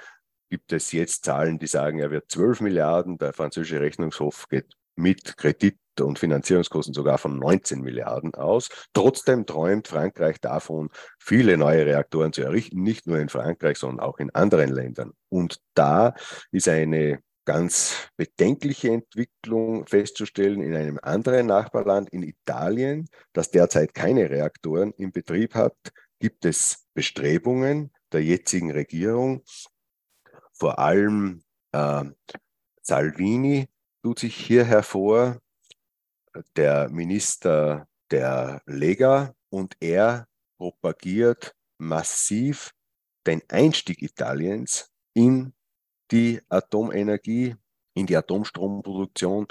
[0.50, 3.18] gibt es jetzt Zahlen, die sagen, er wird 12 Milliarden.
[3.18, 8.70] Der französische Rechnungshof geht mit Kredit und Finanzierungskosten sogar von 19 Milliarden aus.
[8.94, 14.18] Trotzdem träumt Frankreich davon, viele neue Reaktoren zu errichten, nicht nur in Frankreich, sondern auch
[14.18, 15.12] in anderen Ländern.
[15.30, 16.14] Und da
[16.52, 24.30] ist eine ganz bedenkliche Entwicklung festzustellen in einem anderen Nachbarland, in Italien, das derzeit keine
[24.30, 25.76] Reaktoren in Betrieb hat,
[26.20, 29.44] gibt es Bestrebungen, der jetzigen Regierung.
[30.54, 32.06] Vor allem äh,
[32.82, 33.68] Salvini
[34.06, 35.42] tut sich hier hervor,
[36.56, 40.28] der Minister der Lega, und er
[40.60, 42.70] propagiert massiv
[43.26, 45.56] den Einstieg Italiens in
[46.12, 47.56] die Atomenergie,
[47.96, 49.48] in die Atomstromproduktion.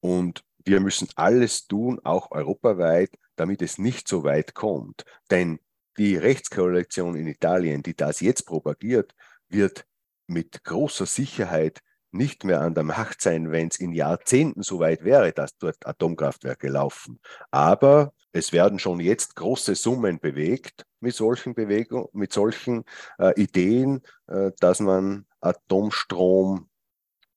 [0.00, 5.06] Und wir müssen alles tun, auch europaweit, damit es nicht so weit kommt.
[5.30, 5.60] Denn
[5.96, 9.14] die Rechtskoalition in Italien, die das jetzt propagiert,
[9.48, 9.86] wird
[10.26, 11.80] mit großer Sicherheit
[12.14, 15.84] nicht mehr an der Macht sein, wenn es in Jahrzehnten so weit wäre, dass dort
[15.86, 17.20] Atomkraftwerke laufen.
[17.50, 22.84] Aber es werden schon jetzt große Summen bewegt mit solchen Bewegungen, mit solchen
[23.18, 26.68] äh, Ideen, äh, dass man Atomstrom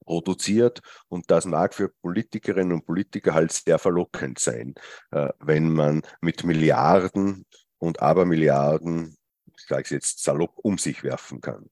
[0.06, 4.74] produziert und das mag für Politikerinnen und Politiker halt sehr verlockend sein,
[5.12, 7.46] äh, wenn man mit Milliarden
[7.78, 9.18] und Abermilliarden,
[9.56, 11.70] ich sage es jetzt salopp, um sich werfen kann.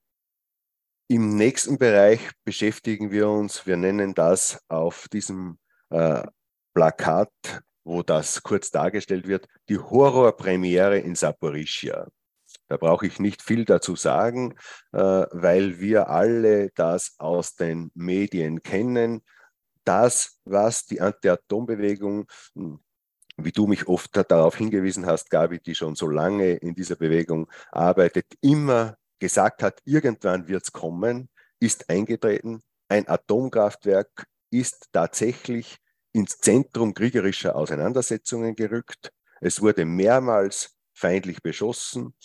[1.08, 5.60] Im nächsten Bereich beschäftigen wir uns, wir nennen das auf diesem
[5.92, 6.24] äh,
[6.74, 7.30] Plakat,
[7.84, 12.08] wo das kurz dargestellt wird, die Horrorpremiere in Saporischia.
[12.68, 14.56] Da brauche ich nicht viel dazu sagen,
[14.94, 19.22] äh, weil wir alle das aus den Medien kennen.
[19.84, 22.80] Das, was die Anti-Atom-Bewegung, hm,
[23.38, 27.48] wie du mich oft darauf hingewiesen hast, Gabi, die schon so lange in dieser Bewegung
[27.72, 32.62] arbeitet, immer gesagt hat, irgendwann wird es kommen, ist eingetreten.
[32.88, 35.78] Ein Atomkraftwerk ist tatsächlich
[36.14, 39.12] ins Zentrum kriegerischer Auseinandersetzungen gerückt.
[39.42, 42.16] Es wurde mehrmals feindlich beschossen,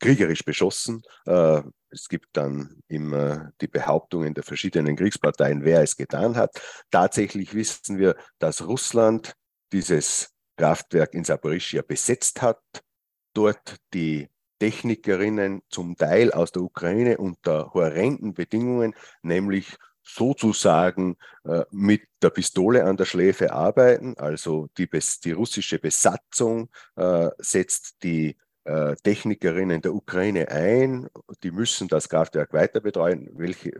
[0.00, 1.02] kriegerisch beschossen.
[1.26, 6.50] Äh, es gibt dann immer die Behauptungen der verschiedenen Kriegsparteien, wer es getan hat.
[6.90, 9.34] Tatsächlich wissen wir, dass Russland
[9.72, 12.62] dieses Kraftwerk in Saporischia besetzt hat,
[13.34, 14.28] dort die
[14.58, 22.84] Technikerinnen zum Teil aus der Ukraine unter horrenden Bedingungen, nämlich sozusagen äh, mit der Pistole
[22.84, 24.14] an der Schläfe arbeiten.
[24.16, 24.88] Also die,
[25.24, 28.36] die russische Besatzung äh, setzt die
[29.02, 31.08] Technikerinnen der Ukraine ein.
[31.42, 33.30] Die müssen das Kraftwerk weiter betreuen.
[33.34, 33.70] Welche,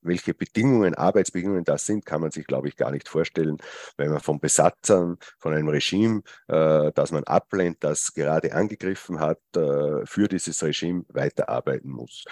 [0.00, 3.58] welche Bedingungen, Arbeitsbedingungen das sind, kann man sich, glaube ich, gar nicht vorstellen,
[3.96, 9.38] wenn man von Besatzern, von einem Regime, äh, das man ablehnt, das gerade angegriffen hat,
[9.56, 12.24] äh, für dieses Regime weiterarbeiten muss.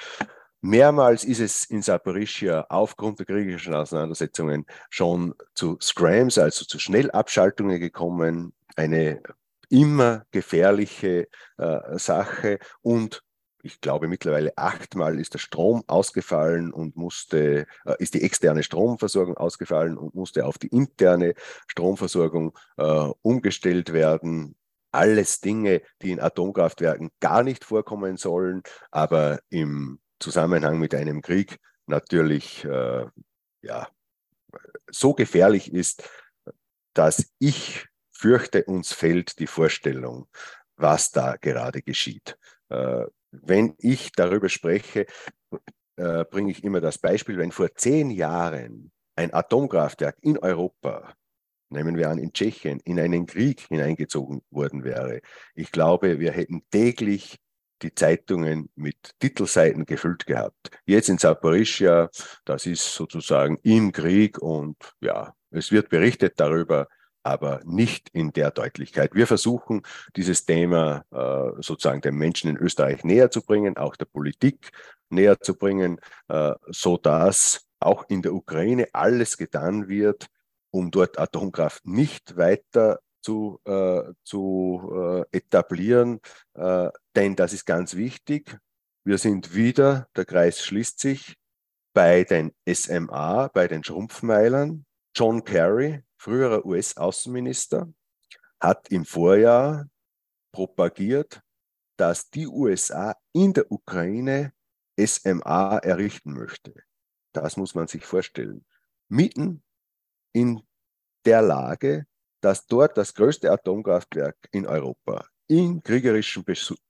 [0.62, 7.80] Mehrmals ist es in Saporischia aufgrund der kriegerischen Auseinandersetzungen schon zu Scrams, also zu Schnellabschaltungen
[7.80, 8.52] gekommen.
[8.76, 9.22] Eine
[9.70, 13.22] immer gefährliche äh, Sache und
[13.62, 19.36] ich glaube mittlerweile achtmal ist der Strom ausgefallen und musste, äh, ist die externe Stromversorgung
[19.36, 21.34] ausgefallen und musste auf die interne
[21.66, 24.56] Stromversorgung äh, umgestellt werden.
[24.92, 31.58] Alles Dinge, die in Atomkraftwerken gar nicht vorkommen sollen, aber im Zusammenhang mit einem Krieg
[31.86, 33.06] natürlich äh,
[33.62, 33.88] ja,
[34.90, 36.08] so gefährlich ist,
[36.92, 37.89] dass ich
[38.20, 40.28] fürchte, uns fehlt die Vorstellung,
[40.76, 42.36] was da gerade geschieht.
[42.68, 45.06] Äh, wenn ich darüber spreche,
[45.96, 51.14] äh, bringe ich immer das Beispiel, wenn vor zehn Jahren ein Atomkraftwerk in Europa,
[51.70, 55.20] nehmen wir an in Tschechien, in einen Krieg hineingezogen worden wäre,
[55.54, 57.38] ich glaube, wir hätten täglich
[57.82, 60.70] die Zeitungen mit Titelseiten gefüllt gehabt.
[60.84, 62.10] Jetzt in Saporischia,
[62.44, 66.88] das ist sozusagen im Krieg und ja, es wird berichtet darüber,
[67.30, 69.14] aber nicht in der Deutlichkeit.
[69.14, 69.82] Wir versuchen,
[70.16, 74.72] dieses Thema äh, sozusagen den Menschen in Österreich näher zu bringen, auch der Politik
[75.10, 77.00] näher zu bringen, äh, so
[77.80, 80.26] auch in der Ukraine alles getan wird,
[80.70, 86.20] um dort Atomkraft nicht weiter zu, äh, zu äh, etablieren,
[86.54, 88.58] äh, denn das ist ganz wichtig.
[89.04, 91.36] Wir sind wieder, der Kreis schließt sich,
[91.92, 94.84] bei den SMA, bei den Schrumpfmeilern.
[95.14, 97.92] John Kerry, früherer US-Außenminister,
[98.60, 99.88] hat im Vorjahr
[100.52, 101.40] propagiert,
[101.96, 104.52] dass die USA in der Ukraine
[104.98, 106.74] SMA errichten möchte.
[107.32, 108.64] Das muss man sich vorstellen.
[109.08, 109.62] Mitten
[110.32, 110.60] in
[111.24, 112.06] der Lage,
[112.40, 116.44] dass dort das größte Atomkraftwerk in Europa in kriegerischem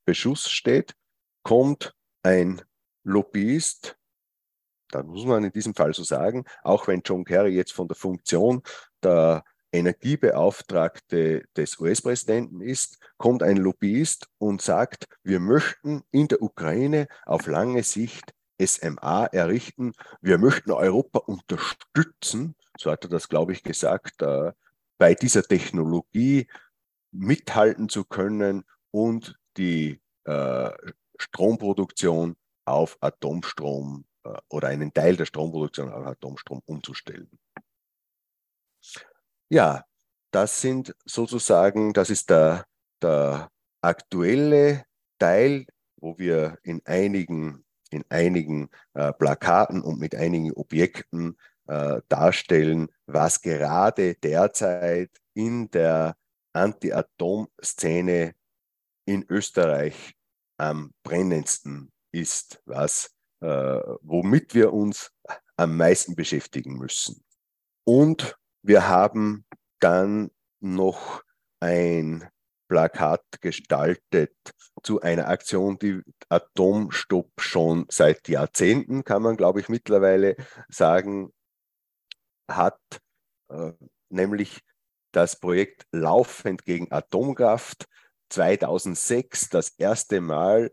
[0.05, 0.95] Beschuss steht,
[1.43, 2.61] kommt ein
[3.05, 3.97] Lobbyist,
[4.91, 7.97] da muss man in diesem Fall so sagen, auch wenn John Kerry jetzt von der
[7.97, 8.63] Funktion
[9.03, 17.07] der Energiebeauftragte des US-Präsidenten ist, kommt ein Lobbyist und sagt, wir möchten in der Ukraine
[17.25, 19.93] auf lange Sicht SMA errichten.
[20.21, 24.53] Wir möchten Europa unterstützen, so hat er das, glaube ich, gesagt, äh,
[24.99, 26.49] bei dieser Technologie
[27.13, 30.71] mithalten zu können und die äh,
[31.19, 34.05] Stromproduktion auf Atomstrom
[34.49, 37.31] oder einen Teil der Stromproduktion auf Atomstrom umzustellen.
[39.49, 39.85] Ja,
[40.31, 42.67] das sind sozusagen, das ist der,
[43.03, 44.85] der aktuelle
[45.19, 52.89] Teil, wo wir in einigen, in einigen äh, Plakaten und mit einigen Objekten äh, darstellen,
[53.07, 56.17] was gerade derzeit in der
[56.53, 58.35] Anti-Atom-Szene
[59.07, 60.15] in Österreich
[60.59, 65.13] am brennendsten ist, was, äh, womit wir uns
[65.57, 67.25] am meisten beschäftigen müssen.
[67.85, 69.45] Und wir haben
[69.79, 71.23] dann noch
[71.61, 72.29] ein
[72.69, 74.35] Plakat gestaltet
[74.83, 80.37] zu einer Aktion, die Atomstopp schon seit Jahrzehnten, kann man glaube ich mittlerweile
[80.69, 81.33] sagen,
[82.49, 82.81] hat,
[83.49, 83.73] äh,
[84.09, 84.61] nämlich
[85.13, 87.87] das Projekt Laufend gegen Atomkraft.
[88.31, 90.73] 2006 das erste Mal äh,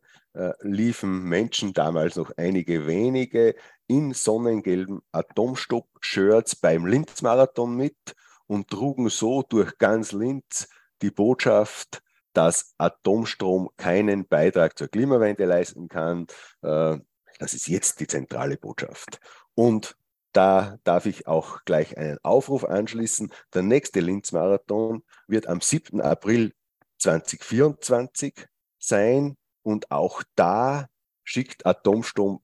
[0.61, 3.55] liefen Menschen, damals noch einige wenige,
[3.87, 8.15] in sonnengelben Atomstopp-Shirts beim Linz-Marathon mit
[8.47, 10.67] und trugen so durch ganz Linz
[11.01, 12.01] die Botschaft,
[12.33, 16.27] dass Atomstrom keinen Beitrag zur Klimawende leisten kann.
[16.61, 16.97] Äh,
[17.39, 19.19] das ist jetzt die zentrale Botschaft.
[19.55, 19.95] Und
[20.33, 23.31] da darf ich auch gleich einen Aufruf anschließen.
[23.53, 25.99] Der nächste Linz-Marathon wird am 7.
[25.99, 26.53] April
[26.99, 28.47] 2024
[28.77, 29.35] sein
[29.67, 30.87] und auch da
[31.25, 32.41] schickt Atomstrom,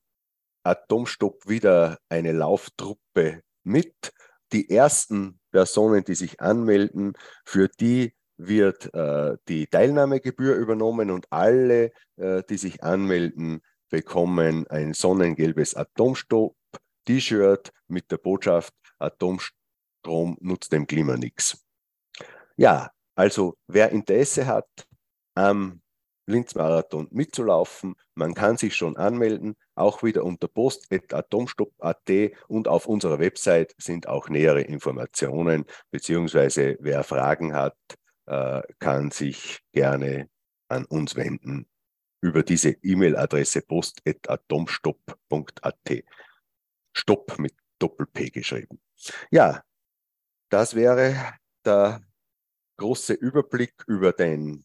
[0.63, 4.13] Atomstopp wieder eine Lauftruppe mit.
[4.51, 7.13] Die ersten Personen, die sich anmelden,
[7.45, 14.93] für die wird äh, die Teilnahmegebühr übernommen und alle, äh, die sich anmelden, bekommen ein
[14.93, 16.57] sonnengelbes Atomstopp
[17.05, 21.63] T-Shirt mit der Botschaft, Atomstrom nutzt dem Klima nichts.
[22.57, 24.67] Ja, also wer Interesse hat,
[25.35, 25.82] am
[26.25, 32.09] Linz-Marathon mitzulaufen, man kann sich schon anmelden, auch wieder unter post.atomstopp.at
[32.47, 37.77] und auf unserer Website sind auch nähere Informationen, beziehungsweise wer Fragen hat,
[38.25, 40.29] äh, kann sich gerne
[40.69, 41.67] an uns wenden
[42.21, 46.03] über diese E-Mail-Adresse post.atomstopp.at.
[46.95, 48.79] Stopp mit Doppel-P geschrieben.
[49.29, 49.61] Ja,
[50.49, 51.33] das wäre
[51.65, 52.01] der
[52.77, 54.63] große Überblick über den,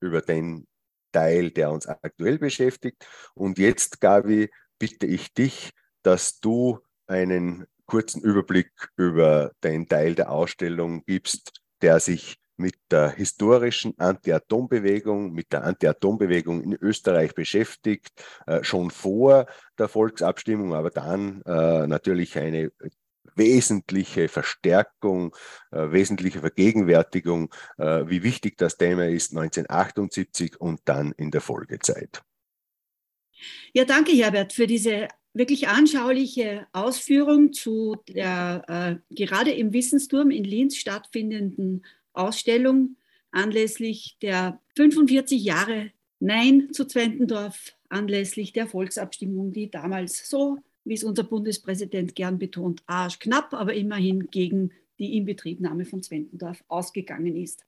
[0.00, 0.66] über den
[1.14, 3.06] Teil, der uns aktuell beschäftigt.
[3.34, 5.70] Und jetzt, Gabi, bitte ich dich,
[6.02, 13.10] dass du einen kurzen Überblick über den Teil der Ausstellung gibst, der sich mit der
[13.10, 18.10] historischen Anti-Atom-Bewegung, mit der Anti-Atom-Bewegung in Österreich beschäftigt,
[18.46, 19.46] äh, schon vor
[19.78, 22.70] der Volksabstimmung, aber dann äh, natürlich eine
[23.36, 25.34] wesentliche Verstärkung,
[25.70, 32.22] äh, wesentliche Vergegenwärtigung, äh, wie wichtig das Thema ist 1978 und dann in der Folgezeit.
[33.72, 40.44] Ja, danke Herbert für diese wirklich anschauliche Ausführung zu der äh, gerade im Wissensturm in
[40.44, 42.96] Linz stattfindenden Ausstellung
[43.32, 51.04] anlässlich der 45 Jahre Nein zu Zwentendorf, anlässlich der Volksabstimmung, die damals so, wie es
[51.04, 57.64] unser Bundespräsident gern betont, arschknapp, aber immerhin gegen die Inbetriebnahme von Zwentendorf ausgegangen ist.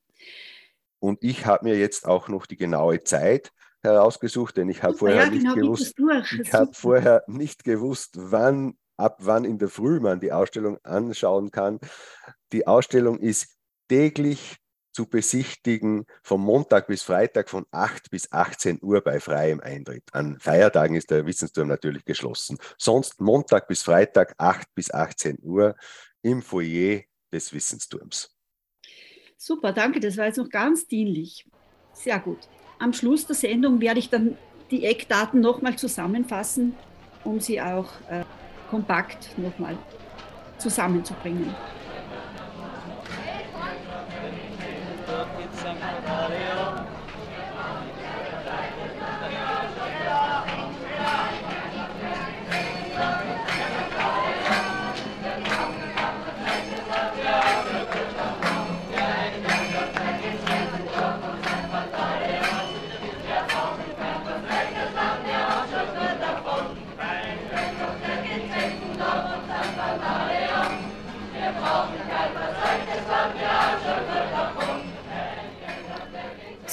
[0.99, 3.53] Und ich habe mir jetzt auch noch die genaue Zeit
[3.83, 5.95] herausgesucht, denn ich habe vorher, ja, genau, nicht gewusst,
[6.43, 11.51] ich habe vorher nicht gewusst, wann, ab wann in der Früh man die Ausstellung anschauen
[11.51, 11.79] kann.
[12.53, 13.57] Die Ausstellung ist
[13.89, 14.57] täglich
[14.97, 20.05] zu besichtigen, vom Montag bis Freitag von 8 bis 18 Uhr bei freiem Eintritt.
[20.13, 22.57] An Feiertagen ist der Wissensturm natürlich geschlossen.
[22.79, 25.77] Sonst Montag bis Freitag 8 bis 18 Uhr
[26.23, 28.35] im Foyer des Wissensturms.
[29.37, 30.01] Super, danke.
[30.01, 31.47] Das war jetzt noch ganz dienlich.
[31.93, 32.49] Sehr gut.
[32.79, 34.39] Am Schluss der Sendung werde ich dann
[34.71, 36.75] die Eckdaten nochmal zusammenfassen,
[37.23, 38.25] um sie auch äh,
[38.71, 39.77] kompakt nochmal
[40.57, 41.55] zusammenzubringen.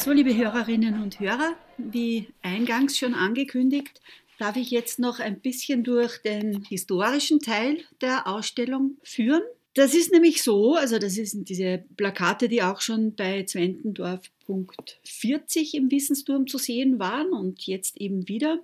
[0.03, 4.01] So, liebe Hörerinnen und Hörer, wie eingangs schon angekündigt,
[4.37, 9.43] darf ich jetzt noch ein bisschen durch den historischen Teil der Ausstellung führen.
[9.75, 14.99] Das ist nämlich so, also das sind diese Plakate, die auch schon bei Zwentendorf Punkt
[15.05, 18.59] 40 im Wissensturm zu sehen waren und jetzt eben wieder.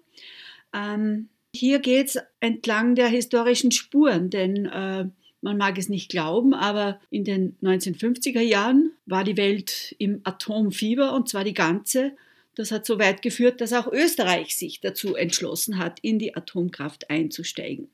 [0.74, 5.06] Ähm, hier geht es entlang der historischen Spuren, denn äh,
[5.42, 11.14] man mag es nicht glauben, aber in den 1950er Jahren war die Welt im Atomfieber
[11.14, 12.14] und zwar die ganze.
[12.56, 17.10] Das hat so weit geführt, dass auch Österreich sich dazu entschlossen hat, in die Atomkraft
[17.10, 17.90] einzusteigen.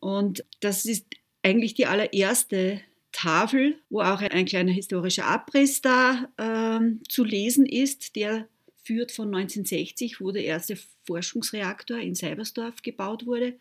[0.00, 1.06] Und das ist
[1.42, 2.80] eigentlich die allererste
[3.12, 8.16] Tafel, wo auch ein kleiner historischer Abriss da äh, zu lesen ist.
[8.16, 8.48] Der
[8.82, 13.54] führt von 1960, wo der erste Forschungsreaktor in Seibersdorf gebaut wurde,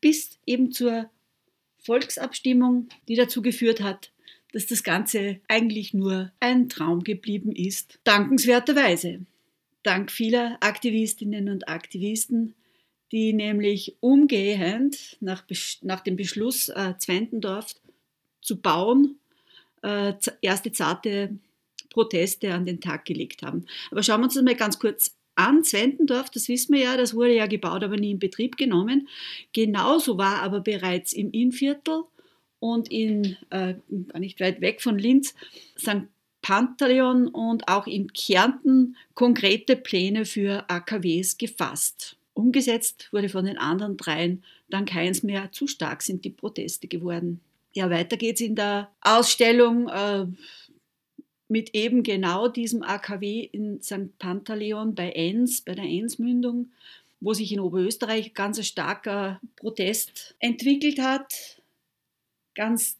[0.00, 1.10] bis eben zur
[1.82, 4.10] Volksabstimmung, die dazu geführt hat,
[4.52, 7.98] dass das Ganze eigentlich nur ein Traum geblieben ist.
[8.04, 9.20] Dankenswerterweise.
[9.82, 12.54] Dank vieler Aktivistinnen und Aktivisten,
[13.12, 15.44] die nämlich umgehend nach,
[15.82, 17.74] nach dem Beschluss, äh, Zwentendorf
[18.40, 19.18] zu bauen,
[19.82, 20.12] äh,
[20.42, 21.36] erste zarte
[21.88, 23.66] Proteste an den Tag gelegt haben.
[23.90, 25.64] Aber schauen wir uns das mal ganz kurz an.
[25.64, 29.08] Zwentendorf, das wissen wir ja, das wurde ja gebaut, aber nie in Betrieb genommen.
[29.52, 32.04] Genauso war aber bereits im Innviertel
[32.58, 33.74] und in, äh,
[34.08, 35.34] gar nicht weit weg von Linz,
[35.78, 36.06] St.
[36.42, 42.16] Pantaleon und auch in Kärnten konkrete Pläne für AKWs gefasst.
[42.32, 45.52] Umgesetzt wurde von den anderen dreien dann keins mehr.
[45.52, 47.40] Zu stark sind die Proteste geworden.
[47.72, 49.88] Ja, weiter geht's in der Ausstellung.
[49.88, 50.26] Äh,
[51.50, 54.16] mit eben genau diesem AKW in St.
[54.18, 56.70] Pantaleon bei Enns, bei der Ennsmündung,
[57.20, 61.60] wo sich in Oberösterreich ganz ein starker Protest entwickelt hat.
[62.54, 62.98] Ganz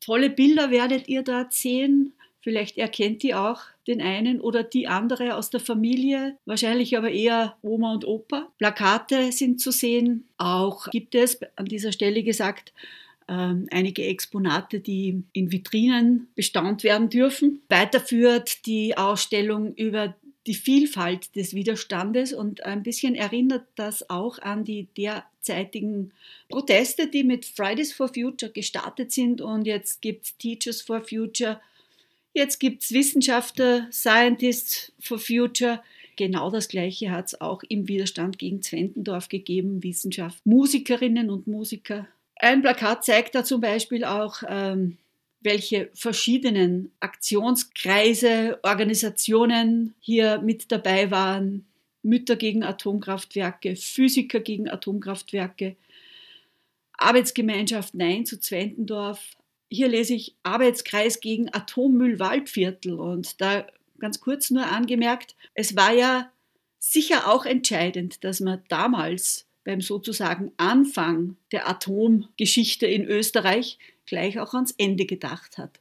[0.00, 2.12] tolle Bilder werdet ihr dort sehen.
[2.42, 7.56] Vielleicht erkennt ihr auch den einen oder die andere aus der Familie, wahrscheinlich aber eher
[7.60, 8.50] Oma und Opa.
[8.58, 10.28] Plakate sind zu sehen.
[10.38, 12.72] Auch gibt es, an dieser Stelle gesagt,
[13.30, 17.62] einige Exponate, die in Vitrinen bestaunt werden dürfen.
[17.68, 20.16] Weiterführt die Ausstellung über
[20.46, 26.12] die Vielfalt des Widerstandes und ein bisschen erinnert das auch an die derzeitigen
[26.48, 31.60] Proteste, die mit Fridays for Future gestartet sind und jetzt gibt es Teachers for Future,
[32.32, 35.82] jetzt gibt es Wissenschaftler, Scientists for Future.
[36.16, 42.08] Genau das Gleiche hat es auch im Widerstand gegen Zwentendorf gegeben, Wissenschaft, Musikerinnen und Musiker
[42.40, 44.98] ein Plakat zeigt da zum Beispiel auch, ähm,
[45.40, 51.66] welche verschiedenen Aktionskreise, Organisationen hier mit dabei waren.
[52.02, 55.76] Mütter gegen Atomkraftwerke, Physiker gegen Atomkraftwerke,
[56.94, 59.36] Arbeitsgemeinschaft Nein zu Zwentendorf.
[59.68, 63.66] Hier lese ich Arbeitskreis gegen Atommüll Waldviertel und da
[63.98, 66.30] ganz kurz nur angemerkt, es war ja
[66.78, 74.54] sicher auch entscheidend, dass man damals beim sozusagen Anfang der Atomgeschichte in Österreich gleich auch
[74.54, 75.80] ans Ende gedacht hat.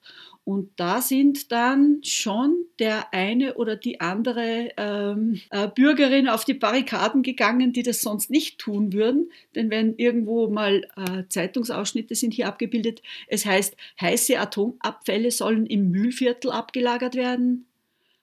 [0.49, 6.55] Und da sind dann schon der eine oder die andere ähm, äh, Bürgerin auf die
[6.55, 9.31] Barrikaden gegangen, die das sonst nicht tun würden.
[9.53, 15.91] Denn wenn irgendwo mal äh, Zeitungsausschnitte sind hier abgebildet, es heißt, heiße Atomabfälle sollen im
[15.91, 17.68] Mühlviertel abgelagert werden.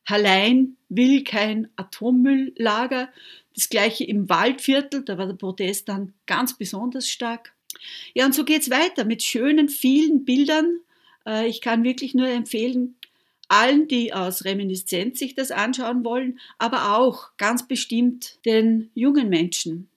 [0.06, 3.08] Hallein will kein Atommülllager.
[3.54, 7.52] Das gleiche im Waldviertel, da war der Protest dann ganz besonders stark.
[8.14, 10.80] Ja, und so geht es weiter mit schönen, vielen Bildern.
[11.26, 12.96] Äh, ich kann wirklich nur empfehlen,
[13.48, 19.88] allen, die aus Reminiszenz sich das anschauen wollen, aber auch ganz bestimmt den jungen Menschen.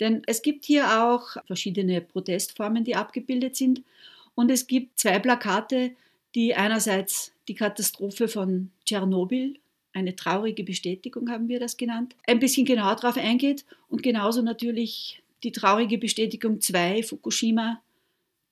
[0.00, 3.82] Denn es gibt hier auch verschiedene Protestformen, die abgebildet sind.
[4.34, 5.92] Und es gibt zwei Plakate,
[6.34, 9.58] die einerseits die Katastrophe von Tschernobyl
[9.94, 15.22] eine traurige Bestätigung haben wir das genannt, ein bisschen genauer darauf eingeht und genauso natürlich
[15.42, 17.80] die traurige Bestätigung 2 Fukushima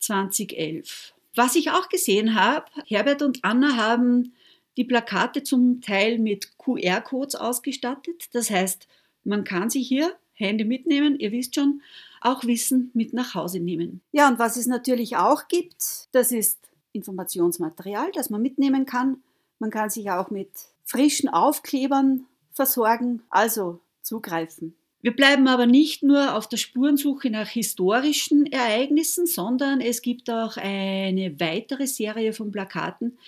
[0.00, 1.14] 2011.
[1.34, 4.32] Was ich auch gesehen habe, Herbert und Anna haben
[4.76, 8.28] die Plakate zum Teil mit QR-Codes ausgestattet.
[8.32, 8.88] Das heißt,
[9.24, 11.82] man kann sich hier Hände mitnehmen, ihr wisst schon,
[12.20, 14.00] auch Wissen mit nach Hause nehmen.
[14.12, 16.58] Ja, und was es natürlich auch gibt, das ist
[16.96, 19.22] Informationsmaterial, das man mitnehmen kann.
[19.58, 20.50] Man kann sich auch mit
[20.84, 24.74] frischen Aufklebern versorgen, also zugreifen.
[25.02, 30.56] Wir bleiben aber nicht nur auf der Spurensuche nach historischen Ereignissen, sondern es gibt auch
[30.56, 33.18] eine weitere Serie von Plakaten,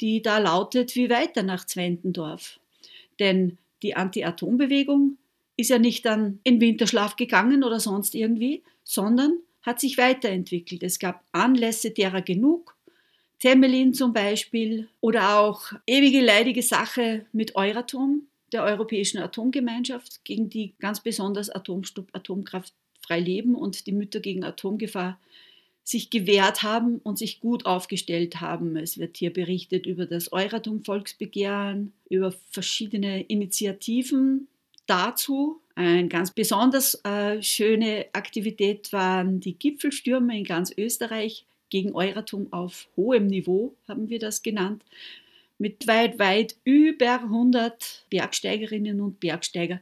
[0.00, 2.58] die da lautet, wie weiter nach Zwentendorf.
[3.18, 5.18] Denn die Anti-Atom-Bewegung
[5.56, 10.82] ist ja nicht dann in Winterschlaf gegangen oder sonst irgendwie, sondern hat sich weiterentwickelt.
[10.82, 12.75] Es gab Anlässe derer genug
[13.38, 20.74] Temelin zum Beispiel oder auch ewige leidige Sache mit Euratom, der Europäischen Atomgemeinschaft, gegen die
[20.78, 25.18] ganz besonders Atomkraft frei leben und die Mütter gegen Atomgefahr
[25.84, 28.76] sich gewehrt haben und sich gut aufgestellt haben.
[28.76, 34.48] Es wird hier berichtet über das Euratom-Volksbegehren, über verschiedene Initiativen
[34.86, 35.60] dazu.
[35.76, 42.88] Eine ganz besonders äh, schöne Aktivität waren die Gipfelstürme in ganz Österreich gegen Euratom auf
[42.96, 44.82] hohem Niveau, haben wir das genannt,
[45.58, 49.80] mit weit, weit über 100 Bergsteigerinnen und Bergsteiger,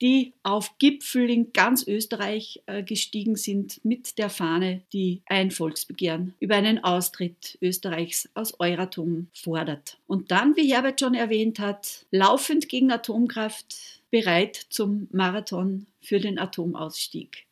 [0.00, 6.34] die auf Gipfel in ganz Österreich äh, gestiegen sind mit der Fahne, die ein Volksbegehren
[6.38, 9.98] über einen Austritt Österreichs aus Euratom fordert.
[10.06, 13.74] Und dann, wie Herbert schon erwähnt hat, laufend gegen Atomkraft
[14.10, 17.46] bereit zum Marathon für den Atomausstieg.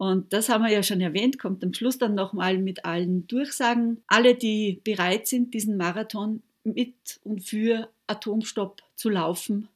[0.00, 4.02] Und das haben wir ja schon erwähnt, kommt am Schluss dann nochmal mit allen Durchsagen.
[4.06, 9.68] Alle, die bereit sind, diesen Marathon mit und für Atomstopp zu laufen,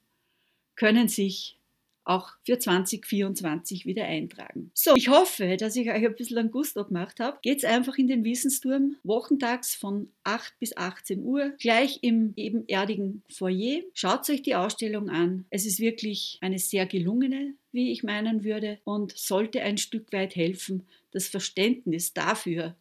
[0.77, 1.59] können sich
[2.05, 4.71] auch für 2024 wieder eintragen.
[4.73, 7.37] So, ich hoffe, dass ich euch ein bisschen an Gusto gemacht habe.
[7.43, 13.83] Geht's einfach in den Wissensturm, wochentags von 8 bis 18 Uhr, gleich im ebenerdigen Foyer.
[13.93, 15.45] Schaut euch die Ausstellung an.
[15.51, 20.37] Es ist wirklich eine sehr gelungene, wie ich meinen würde, und sollte ein Stück weit
[20.37, 22.77] helfen, das Verständnis dafür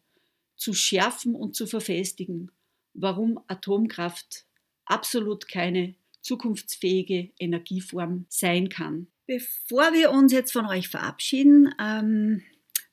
[0.56, 2.52] zu schärfen und zu verfestigen,
[2.94, 4.44] warum Atomkraft
[4.84, 9.08] absolut keine zukunftsfähige Energieform sein kann.
[9.26, 12.42] Bevor wir uns jetzt von euch verabschieden, ähm,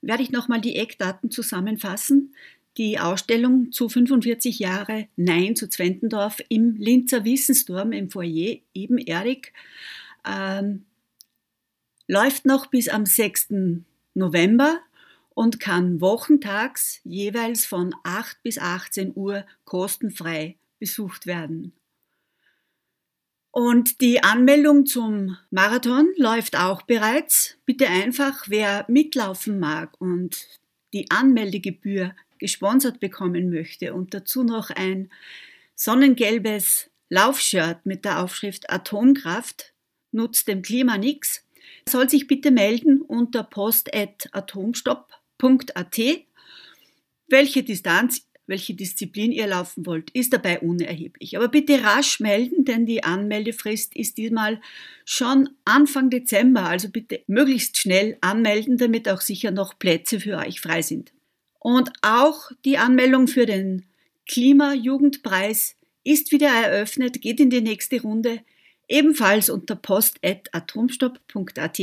[0.02, 2.36] werde ich nochmal die Eckdaten zusammenfassen.
[2.78, 9.54] Die Ausstellung zu 45 Jahre Nein zu Zwentendorf im Linzer Wissensturm im Foyer ebenerdig
[10.26, 10.86] ähm,
[12.12, 13.54] läuft noch bis am 6.
[14.16, 14.82] November
[15.30, 21.72] und kann wochentags jeweils von 8 bis 18 Uhr kostenfrei besucht werden.
[23.50, 27.56] Und die Anmeldung zum Marathon läuft auch bereits.
[27.66, 30.60] Bitte einfach, wer mitlaufen mag und
[30.92, 35.10] die Anmeldegebühr gesponsert bekommen möchte und dazu noch ein
[35.76, 39.74] sonnengelbes Laufshirt mit der Aufschrift Atomkraft
[40.12, 41.46] nutzt dem Klima nix,
[41.88, 46.00] soll sich bitte melden unter post.atomstopp.at.
[47.28, 51.38] Welche Distanz welche Disziplin ihr laufen wollt, ist dabei unerheblich.
[51.38, 54.60] Aber bitte rasch melden, denn die Anmeldefrist ist diesmal
[55.06, 56.66] schon Anfang Dezember.
[56.66, 61.14] Also bitte möglichst schnell anmelden, damit auch sicher noch Plätze für euch frei sind.
[61.60, 63.86] Und auch die Anmeldung für den
[64.28, 68.42] Klimajugendpreis ist wieder eröffnet, geht in die nächste Runde.
[68.92, 71.80] Ebenfalls unter post.atomstopp.at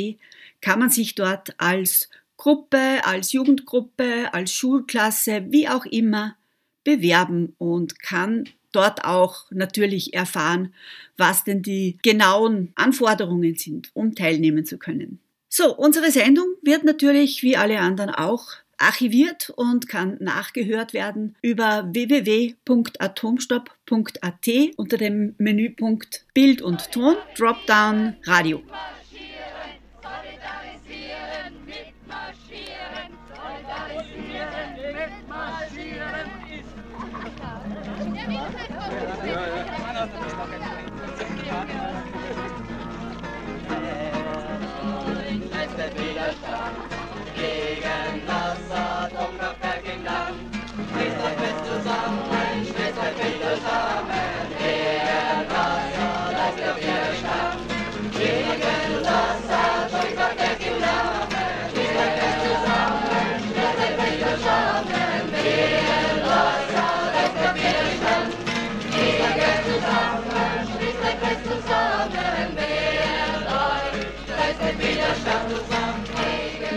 [0.60, 6.36] kann man sich dort als Gruppe, als Jugendgruppe, als Schulklasse, wie auch immer
[6.84, 10.74] bewerben und kann dort auch natürlich erfahren,
[11.16, 15.18] was denn die genauen Anforderungen sind, um teilnehmen zu können.
[15.48, 18.48] So, unsere Sendung wird natürlich wie alle anderen auch
[18.78, 28.62] archiviert und kann nachgehört werden über www.atomstopp.at unter dem Menüpunkt Bild und Ton, Dropdown Radio.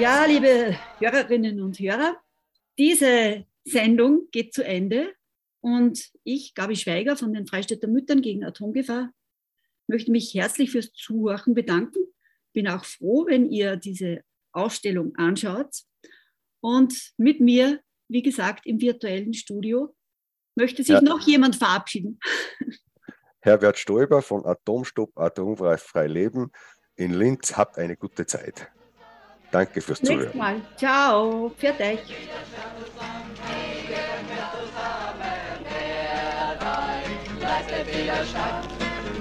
[0.01, 2.17] Ja, liebe Hörerinnen und Hörer,
[2.79, 5.13] diese Sendung geht zu Ende
[5.59, 9.11] und ich, Gabi Schweiger von den Freistädter Müttern gegen Atomgefahr,
[9.85, 11.99] möchte mich herzlich fürs Zuhören bedanken.
[12.51, 14.23] Bin auch froh, wenn ihr diese
[14.53, 15.83] Ausstellung anschaut.
[16.61, 19.95] Und mit mir, wie gesagt, im virtuellen Studio
[20.55, 21.01] möchte sich ja.
[21.01, 22.19] noch jemand verabschieden.
[23.41, 26.51] Herbert Stoiber von Atomstopp Atomfrei Leben
[26.95, 27.55] in Linz.
[27.55, 28.71] Habt eine gute Zeit.
[29.51, 30.19] Danke fürs Zuhören.
[30.19, 30.61] Nächstes Mal.
[30.77, 31.51] Ciao.
[31.57, 31.99] Pfiat euch.
[37.87, 38.67] Widerstand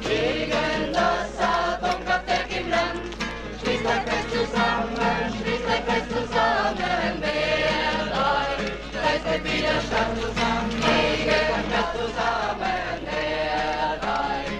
[0.02, 3.00] gegen das Atomkraftwerk im Land.
[3.62, 14.02] Schließt fest zusammen, schließt fest zusammen, wehrt euch, leistet Widerstand zusammen, gegen das zusammen, wehrt
[14.04, 14.50] euch,